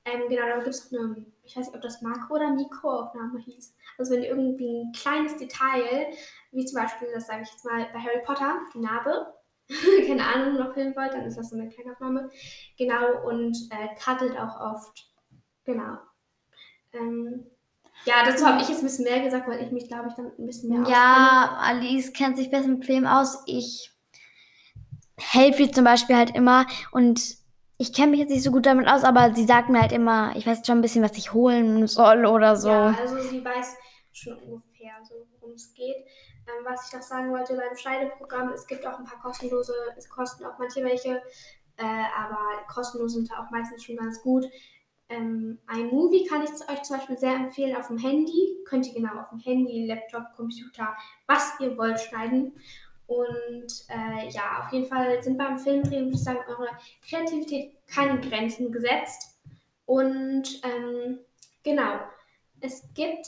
Ähm, 0.05 0.21
genau, 0.29 0.47
dann 0.47 0.63
gibt 0.63 0.75
es 0.75 0.91
noch 0.91 1.01
eine, 1.01 1.25
ich 1.43 1.57
weiß 1.57 1.67
nicht, 1.67 1.75
ob 1.75 1.81
das 1.81 2.01
Makro- 2.01 2.35
oder 2.35 2.53
Mikroaufnahme 2.53 3.39
hieß. 3.39 3.75
Also 3.97 4.13
wenn 4.13 4.23
ihr 4.23 4.29
irgendwie 4.29 4.83
ein 4.83 4.91
kleines 4.93 5.35
Detail, 5.37 6.07
wie 6.51 6.65
zum 6.65 6.81
Beispiel, 6.81 7.09
das 7.13 7.27
sage 7.27 7.41
ich 7.43 7.51
jetzt 7.51 7.65
mal 7.65 7.87
bei 7.91 7.99
Harry 7.99 8.21
Potter, 8.23 8.59
die 8.73 8.79
Narbe, 8.79 9.27
keine 10.07 10.23
Ahnung, 10.25 10.57
noch 10.57 10.73
filmen 10.73 10.95
wollt, 10.95 11.13
dann 11.13 11.25
ist 11.25 11.37
das 11.37 11.49
so 11.49 11.57
eine 11.57 11.69
kleine 11.69 11.93
Aufnahme. 11.93 12.29
Genau, 12.77 13.27
und 13.27 13.57
äh, 13.71 13.95
cuttet 14.01 14.37
auch 14.37 14.59
oft. 14.59 15.07
Genau. 15.65 15.97
Ähm, 16.93 17.45
ja, 18.05 18.23
dazu 18.25 18.45
habe 18.45 18.61
ich 18.61 18.69
jetzt 18.69 18.79
ein 18.79 18.85
bisschen 18.85 19.05
mehr 19.05 19.21
gesagt, 19.21 19.47
weil 19.47 19.63
ich 19.63 19.71
mich, 19.71 19.87
glaube 19.87 20.09
ich, 20.09 20.13
damit 20.15 20.37
ein 20.37 20.45
bisschen 20.45 20.69
mehr 20.69 20.81
auskenne. 20.81 20.97
Ja, 20.97 21.57
Alice 21.61 22.13
kennt 22.13 22.37
sich 22.37 22.51
besser 22.51 22.67
mit 22.67 22.85
Film 22.85 23.07
aus. 23.07 23.41
Ich 23.47 23.91
helfe 25.17 25.63
ihr 25.63 25.71
zum 25.71 25.85
Beispiel 25.85 26.15
halt 26.15 26.35
immer 26.35 26.67
und 26.91 27.37
ich 27.77 27.93
kenne 27.93 28.11
mich 28.11 28.19
jetzt 28.19 28.29
nicht 28.29 28.43
so 28.43 28.51
gut 28.51 28.65
damit 28.65 28.87
aus, 28.87 29.03
aber 29.03 29.33
sie 29.33 29.45
sagt 29.45 29.69
mir 29.69 29.81
halt 29.81 29.91
immer, 29.91 30.35
ich 30.35 30.45
weiß 30.45 30.65
schon 30.65 30.77
ein 30.77 30.81
bisschen, 30.81 31.03
was 31.03 31.17
ich 31.17 31.33
holen 31.33 31.87
soll 31.87 32.25
oder 32.25 32.55
so. 32.55 32.69
Ja, 32.69 32.95
also 32.99 33.17
sie 33.21 33.43
weiß 33.43 33.75
schon 34.13 34.37
ungefähr, 34.37 34.93
so, 35.03 35.15
worum 35.39 35.55
es 35.55 35.73
geht. 35.73 35.95
Ähm, 36.47 36.65
was 36.65 36.87
ich 36.87 36.93
noch 36.93 37.01
sagen 37.01 37.31
wollte 37.31 37.55
beim 37.55 37.75
Schneideprogramm, 37.75 38.49
es 38.49 38.67
gibt 38.67 38.85
auch 38.85 38.99
ein 38.99 39.05
paar 39.05 39.21
kostenlose, 39.21 39.73
es 39.97 40.09
kosten 40.09 40.45
auch 40.45 40.57
manche 40.59 40.83
welche, 40.83 41.21
äh, 41.77 42.05
aber 42.17 42.65
kostenlos 42.67 43.13
sind 43.13 43.31
auch 43.31 43.49
meistens 43.51 43.83
schon 43.83 43.97
ganz 43.97 44.21
gut. 44.21 44.45
Ähm, 45.07 45.59
iMovie 45.71 46.25
kann 46.25 46.43
ich 46.43 46.49
euch 46.69 46.81
zum 46.83 46.97
Beispiel 46.97 47.17
sehr 47.17 47.35
empfehlen 47.35 47.75
auf 47.75 47.87
dem 47.87 47.97
Handy. 47.97 48.57
Könnt 48.65 48.87
ihr 48.87 48.93
genau 48.93 49.19
auf 49.19 49.29
dem 49.29 49.39
Handy, 49.39 49.85
Laptop, 49.85 50.33
Computer, 50.35 50.95
was 51.27 51.59
ihr 51.59 51.77
wollt, 51.77 51.99
schneiden. 51.99 52.53
Und 53.07 53.85
äh, 53.89 54.29
ja, 54.29 54.63
auf 54.63 54.73
jeden 54.73 54.87
Fall 54.87 55.21
sind 55.21 55.37
beim 55.37 55.59
Filmdrehen, 55.59 56.05
würde 56.05 56.15
ich 56.15 56.23
sagen, 56.23 56.39
eure 56.47 56.69
Kreativität 57.07 57.75
keine 57.87 58.19
Grenzen 58.19 58.71
gesetzt. 58.71 59.39
Und 59.85 60.61
ähm, 60.63 61.19
genau, 61.61 61.99
es 62.61 62.83
gibt 62.95 63.27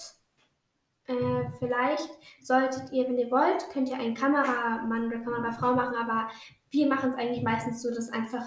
äh, 1.07 1.49
vielleicht, 1.59 2.09
solltet 2.41 2.91
ihr, 2.91 3.07
wenn 3.07 3.17
ihr 3.17 3.31
wollt, 3.31 3.69
könnt 3.71 3.89
ihr 3.89 3.97
einen 3.97 4.13
Kameramann 4.13 5.07
oder 5.07 5.19
Kamerafrau 5.19 5.73
machen, 5.73 5.95
aber 5.95 6.29
wir 6.69 6.87
machen 6.87 7.11
es 7.11 7.17
eigentlich 7.17 7.43
meistens 7.43 7.81
so, 7.81 7.89
dass 7.89 8.11
einfach 8.11 8.43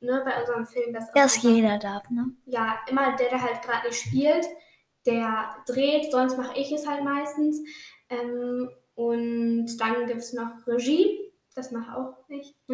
ne, 0.00 0.22
bei 0.24 0.40
unserem 0.40 0.66
Film, 0.66 0.92
dass, 0.92 1.12
dass 1.12 1.42
jeder 1.42 1.78
darf, 1.78 2.08
ne? 2.10 2.32
Ja, 2.46 2.78
immer 2.88 3.16
der, 3.16 3.28
der 3.28 3.42
halt 3.42 3.62
gerade 3.62 3.88
nicht 3.88 4.00
spielt, 4.00 4.46
der 5.06 5.56
dreht, 5.66 6.10
sonst 6.10 6.36
mache 6.36 6.58
ich 6.58 6.72
es 6.72 6.86
halt 6.86 7.04
meistens. 7.04 7.60
Ähm, 8.08 8.70
und 8.94 9.76
dann 9.78 10.06
gibt 10.06 10.20
es 10.20 10.32
noch 10.32 10.66
Regie. 10.66 11.27
Das 11.58 11.72
mache 11.72 11.96
auch 11.96 12.28
nicht. 12.28 12.54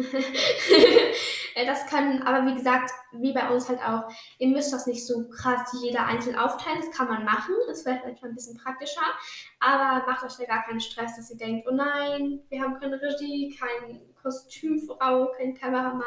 das 1.55 1.87
kann, 1.87 2.21
aber 2.21 2.45
wie 2.45 2.53
gesagt, 2.53 2.91
wie 3.13 3.33
bei 3.33 3.49
uns 3.49 3.67
halt 3.67 3.79
auch, 3.81 4.03
ihr 4.37 4.49
müsst 4.49 4.71
das 4.71 4.85
nicht 4.85 5.07
so 5.07 5.27
krass 5.27 5.75
jeder 5.81 6.05
einzeln 6.05 6.35
aufteilen. 6.35 6.81
Das 6.81 6.95
kann 6.95 7.07
man 7.07 7.25
machen. 7.25 7.55
Es 7.71 7.83
wäre 7.83 7.99
vielleicht 7.99 8.23
ein 8.23 8.35
bisschen 8.35 8.57
praktischer. 8.57 9.01
Aber 9.59 10.05
macht 10.05 10.23
euch 10.23 10.37
da 10.37 10.45
gar 10.45 10.65
keinen 10.65 10.79
Stress, 10.79 11.15
dass 11.15 11.31
ihr 11.31 11.37
denkt, 11.37 11.67
oh 11.67 11.73
nein, 11.73 12.43
wir 12.49 12.61
haben 12.61 12.79
keine 12.79 13.01
Regie, 13.01 13.57
kein 13.59 14.01
Kostümfrau, 14.21 15.31
kein 15.35 15.55
Kameramann. 15.55 16.03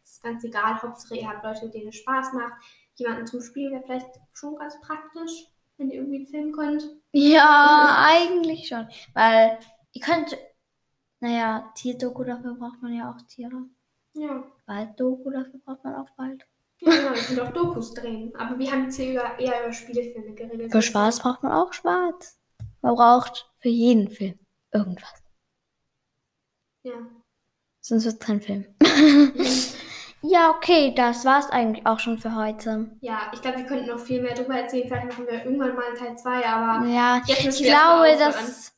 Das 0.00 0.12
ist 0.12 0.22
ganz 0.22 0.42
egal. 0.42 0.80
Hauptsache, 0.80 1.16
ihr 1.16 1.28
habt 1.28 1.44
Leute, 1.44 1.68
denen 1.68 1.88
es 1.88 1.96
Spaß 1.96 2.32
macht. 2.32 2.54
Jemanden 2.94 3.26
zum 3.26 3.42
Spielen 3.42 3.72
wäre 3.72 3.82
vielleicht 3.84 4.08
schon 4.32 4.56
ganz 4.56 4.80
praktisch 4.80 5.48
wenn 5.78 5.90
ihr 5.90 5.96
irgendwie 5.96 6.16
einen 6.16 6.26
Film 6.26 6.52
könnt? 6.52 6.84
Ja, 7.12 7.96
eigentlich 8.08 8.68
schon. 8.68 8.88
Weil 9.14 9.58
ihr 9.92 10.00
könnt, 10.00 10.36
naja, 11.22 11.72
Tierdoku, 11.76 12.24
dafür 12.24 12.54
braucht 12.54 12.82
man 12.82 12.94
ja 12.94 13.08
auch 13.10 13.22
Tiere. 13.28 13.62
Ja. 14.14 14.42
Walddoku, 14.66 15.30
dafür 15.30 15.60
braucht 15.64 15.84
man 15.84 15.94
auch 15.94 16.08
Wald. 16.16 16.44
Ja, 16.80 16.90
genau, 16.90 17.12
ich 17.12 17.30
will 17.30 17.40
auch 17.40 17.52
Dokus 17.52 17.94
drehen. 17.94 18.34
Aber 18.34 18.58
wir 18.58 18.72
haben 18.72 18.84
jetzt 18.84 18.96
hier 18.96 19.12
über, 19.12 19.38
eher 19.38 19.62
über 19.62 19.72
Spielfilme 19.72 20.34
geredet. 20.34 20.72
Für 20.72 20.82
Spaß 20.82 21.20
braucht 21.20 21.44
man 21.44 21.52
auch 21.52 21.72
Spaß. 21.72 22.40
Man 22.80 22.94
braucht 22.96 23.48
für 23.60 23.68
jeden 23.68 24.10
Film 24.10 24.36
irgendwas. 24.72 25.22
Ja. 26.82 26.94
Sonst 27.80 28.04
wird 28.04 28.20
es 28.20 28.26
kein 28.26 28.40
Film. 28.40 28.66
Ja, 30.24 30.50
okay, 30.50 30.94
das 30.94 31.24
war's 31.24 31.50
eigentlich 31.50 31.84
auch 31.84 31.98
schon 31.98 32.16
für 32.16 32.36
heute. 32.36 32.96
Ja, 33.00 33.32
ich 33.34 33.42
glaube, 33.42 33.58
wir 33.58 33.66
könnten 33.66 33.88
noch 33.88 33.98
viel 33.98 34.22
mehr 34.22 34.34
darüber 34.34 34.54
erzählen. 34.54 34.86
Vielleicht 34.86 35.06
machen 35.06 35.26
wir 35.26 35.44
irgendwann 35.44 35.74
mal 35.74 35.94
Teil 35.94 36.16
2, 36.16 36.46
aber 36.46 36.86
ja, 36.86 37.20
jetzt 37.26 37.44
müssen 37.44 37.64
ich 37.64 37.68
wir 37.68 37.74
glaube, 37.74 38.16
das 38.16 38.72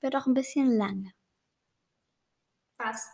wird 0.00 0.16
auch 0.16 0.24
ein 0.24 0.32
bisschen 0.32 0.78
lange. 0.78 1.12
Was? 2.78 3.10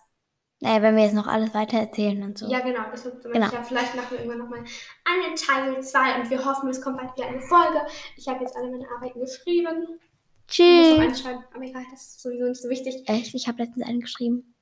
Naja, 0.60 0.82
wenn 0.82 0.96
wir 0.96 1.04
jetzt 1.04 1.14
noch 1.14 1.26
alles 1.26 1.52
weiter 1.52 1.78
erzählen 1.78 2.22
und 2.22 2.38
so. 2.38 2.48
Ja, 2.48 2.60
genau. 2.60 2.84
Das 2.90 3.04
wird 3.04 3.22
genau. 3.22 3.50
Ja, 3.50 3.62
vielleicht 3.62 3.94
machen 3.96 4.10
wir 4.10 4.18
irgendwann 4.18 4.38
nochmal 4.38 4.64
einen 5.04 5.36
Teil 5.36 5.82
2 5.82 6.20
und 6.20 6.30
wir 6.30 6.44
hoffen, 6.44 6.70
es 6.70 6.80
kommt 6.80 6.98
bald 6.98 7.16
wieder 7.16 7.26
eine 7.26 7.40
Folge. 7.40 7.80
Ich 8.16 8.28
habe 8.28 8.42
jetzt 8.42 8.56
alle 8.56 8.70
meine 8.70 8.88
Arbeiten 8.88 9.20
geschrieben. 9.20 10.00
Tschüss. 10.46 10.88
Ich 10.88 10.98
muss 10.98 11.24
noch 11.24 11.42
aber 11.54 11.64
egal, 11.64 11.84
das 11.90 12.02
ist 12.02 12.22
sowieso 12.22 12.46
nicht 12.46 12.62
so 12.62 12.68
wichtig. 12.68 13.02
Echt? 13.08 13.34
Ich 13.34 13.48
habe 13.48 13.62
letztens 13.62 13.86
einen 13.86 14.00
geschrieben 14.00 14.54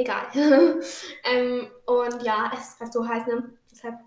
egal. 0.00 0.26
ähm, 1.24 1.68
und 1.86 2.22
ja, 2.22 2.50
es 2.52 2.70
ist 2.70 2.78
gerade 2.78 2.92
so 2.92 3.06
heiß, 3.06 3.26
ne? 3.26 3.52
Deshalb, 3.70 3.98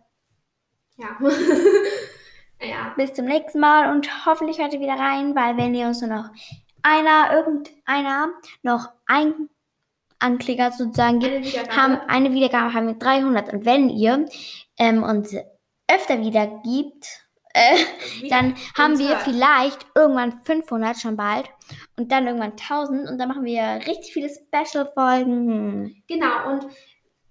ja. 0.98 1.18
ja. 2.68 2.94
Bis 2.98 3.14
zum 3.14 3.26
nächsten 3.26 3.60
Mal 3.60 3.92
und 3.92 4.26
hoffentlich 4.26 4.60
hört 4.60 4.74
ihr 4.74 4.80
wieder 4.80 5.00
rein, 5.00 5.36
weil 5.36 5.58
wenn 5.58 5.74
ihr 5.74 5.88
uns 5.88 6.02
nur 6.02 6.10
noch 6.10 6.30
einer, 6.82 7.34
irgendeiner 7.34 8.30
noch 8.62 8.90
ein 9.06 9.50
Anklicker 10.24 10.72
sozusagen 10.72 11.20
gibt, 11.20 11.34
eine 11.34 11.46
Wiedergabe. 11.46 11.76
haben 11.76 11.98
eine 12.08 12.34
Wiedergabe 12.34 12.74
haben 12.74 12.88
wir 12.88 12.96
300 12.96 13.54
und 13.54 13.66
wenn 13.66 13.90
ihr 13.90 14.26
ähm, 14.78 15.04
uns 15.04 15.36
öfter 15.88 16.20
wieder 16.24 16.48
gibt, 16.64 17.06
äh, 17.54 17.78
dann 18.30 18.56
haben 18.76 18.98
wir 18.98 19.18
vielleicht 19.18 19.86
irgendwann 19.96 20.42
500 20.44 20.98
schon 20.98 21.16
bald 21.16 21.50
und 21.98 22.12
dann 22.12 22.26
irgendwann 22.26 22.54
1000 22.54 23.10
und 23.10 23.18
dann 23.20 23.30
machen 23.30 23.46
wir 23.46 23.80
richtig 23.86 24.12
viele 24.12 24.30
Special-Folgen. 24.30 26.04
Genau, 26.08 26.52
und 26.52 26.66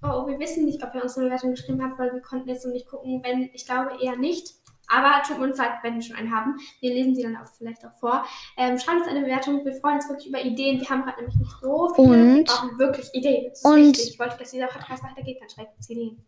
oh, 0.02 0.26
wir 0.28 0.38
wissen 0.38 0.64
nicht, 0.64 0.83
ob 0.85 0.94
ihr 0.94 1.02
uns 1.02 1.16
eine 1.16 1.26
Bewertung 1.26 1.50
geschrieben 1.50 1.83
habt, 1.83 1.98
weil 1.98 2.12
wir 2.12 2.22
konnten 2.22 2.48
jetzt 2.48 2.64
noch 2.64 2.72
nicht 2.72 2.88
gucken. 2.88 3.20
Wenn, 3.24 3.50
ich 3.52 3.66
glaube 3.66 3.98
eher 4.00 4.16
nicht. 4.16 4.62
Aber 4.92 5.22
tut 5.26 5.38
uns 5.38 5.57
leid, 5.59 5.70
wenn 5.83 5.94
wir 5.94 6.02
schon 6.02 6.16
einen 6.16 6.35
haben. 6.35 6.57
Wir 6.81 6.92
lesen 6.92 7.14
sie 7.14 7.22
dann 7.22 7.37
auch 7.37 7.46
vielleicht 7.57 7.85
auch 7.85 7.98
vor. 7.98 8.24
Ähm, 8.57 8.78
schreibt 8.78 9.00
uns 9.00 9.09
eine 9.09 9.20
Bewertung. 9.20 9.64
Wir 9.64 9.74
freuen 9.74 9.96
uns 9.96 10.09
wirklich 10.09 10.28
über 10.28 10.42
Ideen. 10.42 10.81
Wir 10.81 10.88
haben 10.88 11.05
gerade 11.05 11.18
nämlich 11.18 11.37
nicht 11.37 11.52
so 11.61 11.92
viele. 11.94 12.09
Und, 12.09 12.37
wir 12.37 12.44
brauchen 12.44 12.78
wirklich 12.78 13.09
Ideen. 13.14 13.52
Und 13.62 13.76
wichtig. 13.76 14.11
Ich 14.12 14.18
wollte, 14.18 14.37
dass 14.38 14.50
dieser 14.50 14.66
Podcast 14.66 15.02
weitergeht. 15.02 15.38
Dann 15.40 15.48
schreibt 15.48 15.76
uns 15.76 15.88
Ideen. 15.88 16.22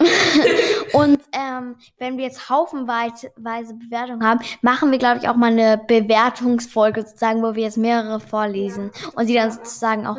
und 0.94 1.20
ähm, 1.32 1.76
wenn 1.98 2.16
wir 2.16 2.24
jetzt 2.24 2.48
haufenweise 2.48 3.30
Bewertungen 3.36 4.24
haben, 4.26 4.40
machen 4.62 4.90
wir, 4.90 4.98
glaube 4.98 5.18
ich, 5.20 5.28
auch 5.28 5.36
mal 5.36 5.50
eine 5.50 5.78
Bewertungsfolge 5.78 7.02
sozusagen, 7.02 7.42
wo 7.42 7.54
wir 7.54 7.64
jetzt 7.64 7.76
mehrere 7.76 8.18
vorlesen 8.18 8.92
ja, 8.94 9.08
und 9.14 9.26
sie 9.26 9.34
dann 9.34 9.52
sozusagen 9.52 10.06
auch 10.06 10.18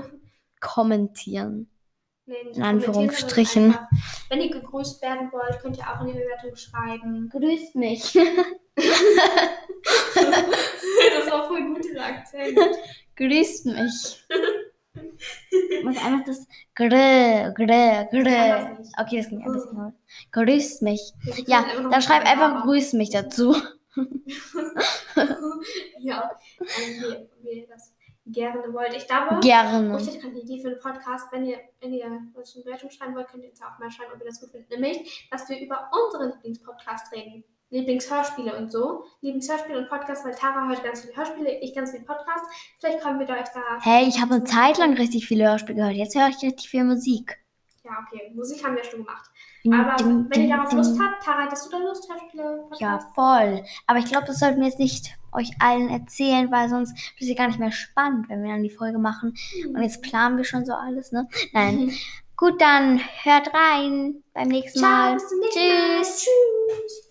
kommentieren. 0.59 1.67
Nee, 2.31 2.51
in 2.53 2.63
Anführungsstrichen. 2.63 3.77
Wenn 4.29 4.39
ihr 4.41 4.51
gegrüßt 4.51 5.01
werden 5.01 5.29
wollt, 5.33 5.59
könnt 5.59 5.77
ihr 5.77 5.83
auch 5.83 5.99
in 6.01 6.07
die 6.07 6.13
Bewertung 6.13 6.55
schreiben. 6.55 7.29
Grüßt 7.29 7.75
mich. 7.75 8.13
das 8.75 8.87
war 11.29 11.47
voll 11.47 11.61
gut 11.73 11.85
Akzent. 11.99 12.57
Grüßt 13.17 13.65
mich. 13.65 14.25
muss 15.83 15.97
einfach 15.97 16.23
das 16.25 16.47
grrr, 16.73 17.51
grrr, 17.53 18.05
grrr. 18.11 18.77
Okay, 18.97 19.17
das 19.17 19.27
ging 19.27 19.43
ein 19.43 19.51
bisschen 19.51 19.93
Grüßt 20.31 20.81
mich. 20.83 21.13
Ja, 21.47 21.65
dann 21.89 22.01
schreib 22.01 22.25
einfach 22.25 22.63
grüß 22.63 22.93
mich 22.93 23.09
dazu. 23.09 23.55
ja, 25.99 26.31
ähm, 26.59 27.27
wie, 27.41 27.59
ihr 27.59 27.67
das 27.67 27.93
gerne 28.25 28.73
wollt. 28.73 28.95
Ich 28.95 29.07
glaube, 29.07 29.39
gerne. 29.39 29.97
Ich 29.99 30.07
hätte 30.07 30.19
gerade 30.19 30.33
eine 30.33 30.41
Idee 30.41 30.61
für 30.61 30.67
einen 30.69 30.79
Podcast. 30.79 31.27
Wenn 31.31 31.45
ihr, 31.45 31.57
wenn 31.79 31.93
ihr 31.93 32.05
uns 32.33 32.55
eine 32.55 32.63
Bewertung 32.63 32.89
schreiben 32.89 33.15
wollt, 33.15 33.27
könnt 33.27 33.43
ihr 33.43 33.49
jetzt 33.49 33.63
auch 33.63 33.79
mal 33.79 33.91
schreiben, 33.91 34.11
ob 34.13 34.19
ihr 34.19 34.27
das 34.27 34.39
gut 34.39 34.51
findet. 34.51 34.69
Nämlich, 34.69 35.27
dass 35.31 35.49
wir 35.49 35.59
über 35.59 35.89
unseren 35.91 36.31
Lieblingspodcast 36.31 37.13
reden. 37.13 37.43
Lieblingshörspiele 37.71 38.57
und 38.57 38.71
so. 38.71 39.05
Lieblingshörspiele 39.21 39.77
und 39.77 39.89
Podcast, 39.89 40.25
weil 40.25 40.35
Tara 40.35 40.67
hört 40.67 40.83
ganz 40.83 41.01
viele 41.01 41.15
Hörspiele, 41.15 41.59
ich 41.61 41.73
ganz 41.73 41.91
viele 41.91 42.03
Podcasts. 42.03 42.47
Vielleicht 42.79 43.01
kommen 43.01 43.19
wir 43.19 43.25
da 43.25 43.35
euch 43.35 43.47
da. 43.53 43.61
Hey, 43.81 44.07
ich 44.07 44.21
habe 44.21 44.35
eine 44.35 44.43
Zeit 44.43 44.77
lang 44.77 44.93
richtig 44.95 45.25
viele 45.25 45.49
Hörspiele 45.49 45.77
gehört. 45.77 45.95
Jetzt 45.95 46.15
höre 46.15 46.27
ich 46.27 46.41
richtig 46.43 46.69
viel 46.69 46.83
Musik. 46.83 47.41
Ja, 47.83 47.91
okay. 48.05 48.31
Musik 48.35 48.63
haben 48.63 48.75
wir 48.75 48.83
schon 48.83 48.99
gemacht. 49.05 49.30
Aber 49.65 49.95
ding, 49.97 50.25
wenn 50.29 50.47
ihr 50.47 50.55
darauf 50.55 50.71
Lust 50.73 50.99
habt, 50.99 51.23
Tara, 51.23 51.43
hättest 51.43 51.67
du 51.67 51.71
da 51.71 51.77
Lust, 51.77 52.09
Hörspiele? 52.09 52.65
Ja, 52.79 52.99
voll. 53.13 53.63
Aber 53.85 53.99
ich 53.99 54.05
glaube, 54.05 54.25
das 54.25 54.39
sollten 54.39 54.59
wir 54.59 54.67
jetzt 54.67 54.79
nicht 54.79 55.15
euch 55.31 55.51
allen 55.59 55.89
erzählen, 55.89 56.51
weil 56.51 56.69
sonst 56.69 56.97
ist 57.19 57.29
es 57.29 57.35
gar 57.35 57.47
nicht 57.47 57.59
mehr 57.59 57.71
spannend, 57.71 58.27
wenn 58.29 58.43
wir 58.43 58.51
dann 58.51 58.63
die 58.63 58.69
Folge 58.69 58.97
machen. 58.97 59.35
Mhm. 59.63 59.75
Und 59.75 59.83
jetzt 59.83 60.01
planen 60.01 60.37
wir 60.37 60.43
schon 60.43 60.65
so 60.65 60.73
alles, 60.73 61.11
ne? 61.11 61.27
Nein. 61.53 61.85
Mhm. 61.85 61.93
Gut, 62.35 62.59
dann 62.59 62.99
hört 63.23 63.53
rein 63.53 64.23
beim 64.33 64.47
nächsten 64.47 64.79
Ciao, 64.79 64.89
Mal. 64.89 65.13
Bis 65.13 65.29
zum 65.29 65.39
nächsten 65.39 65.59
Tschüss. 65.59 66.27
Mal. 66.27 66.83
Tschüss. 66.87 67.07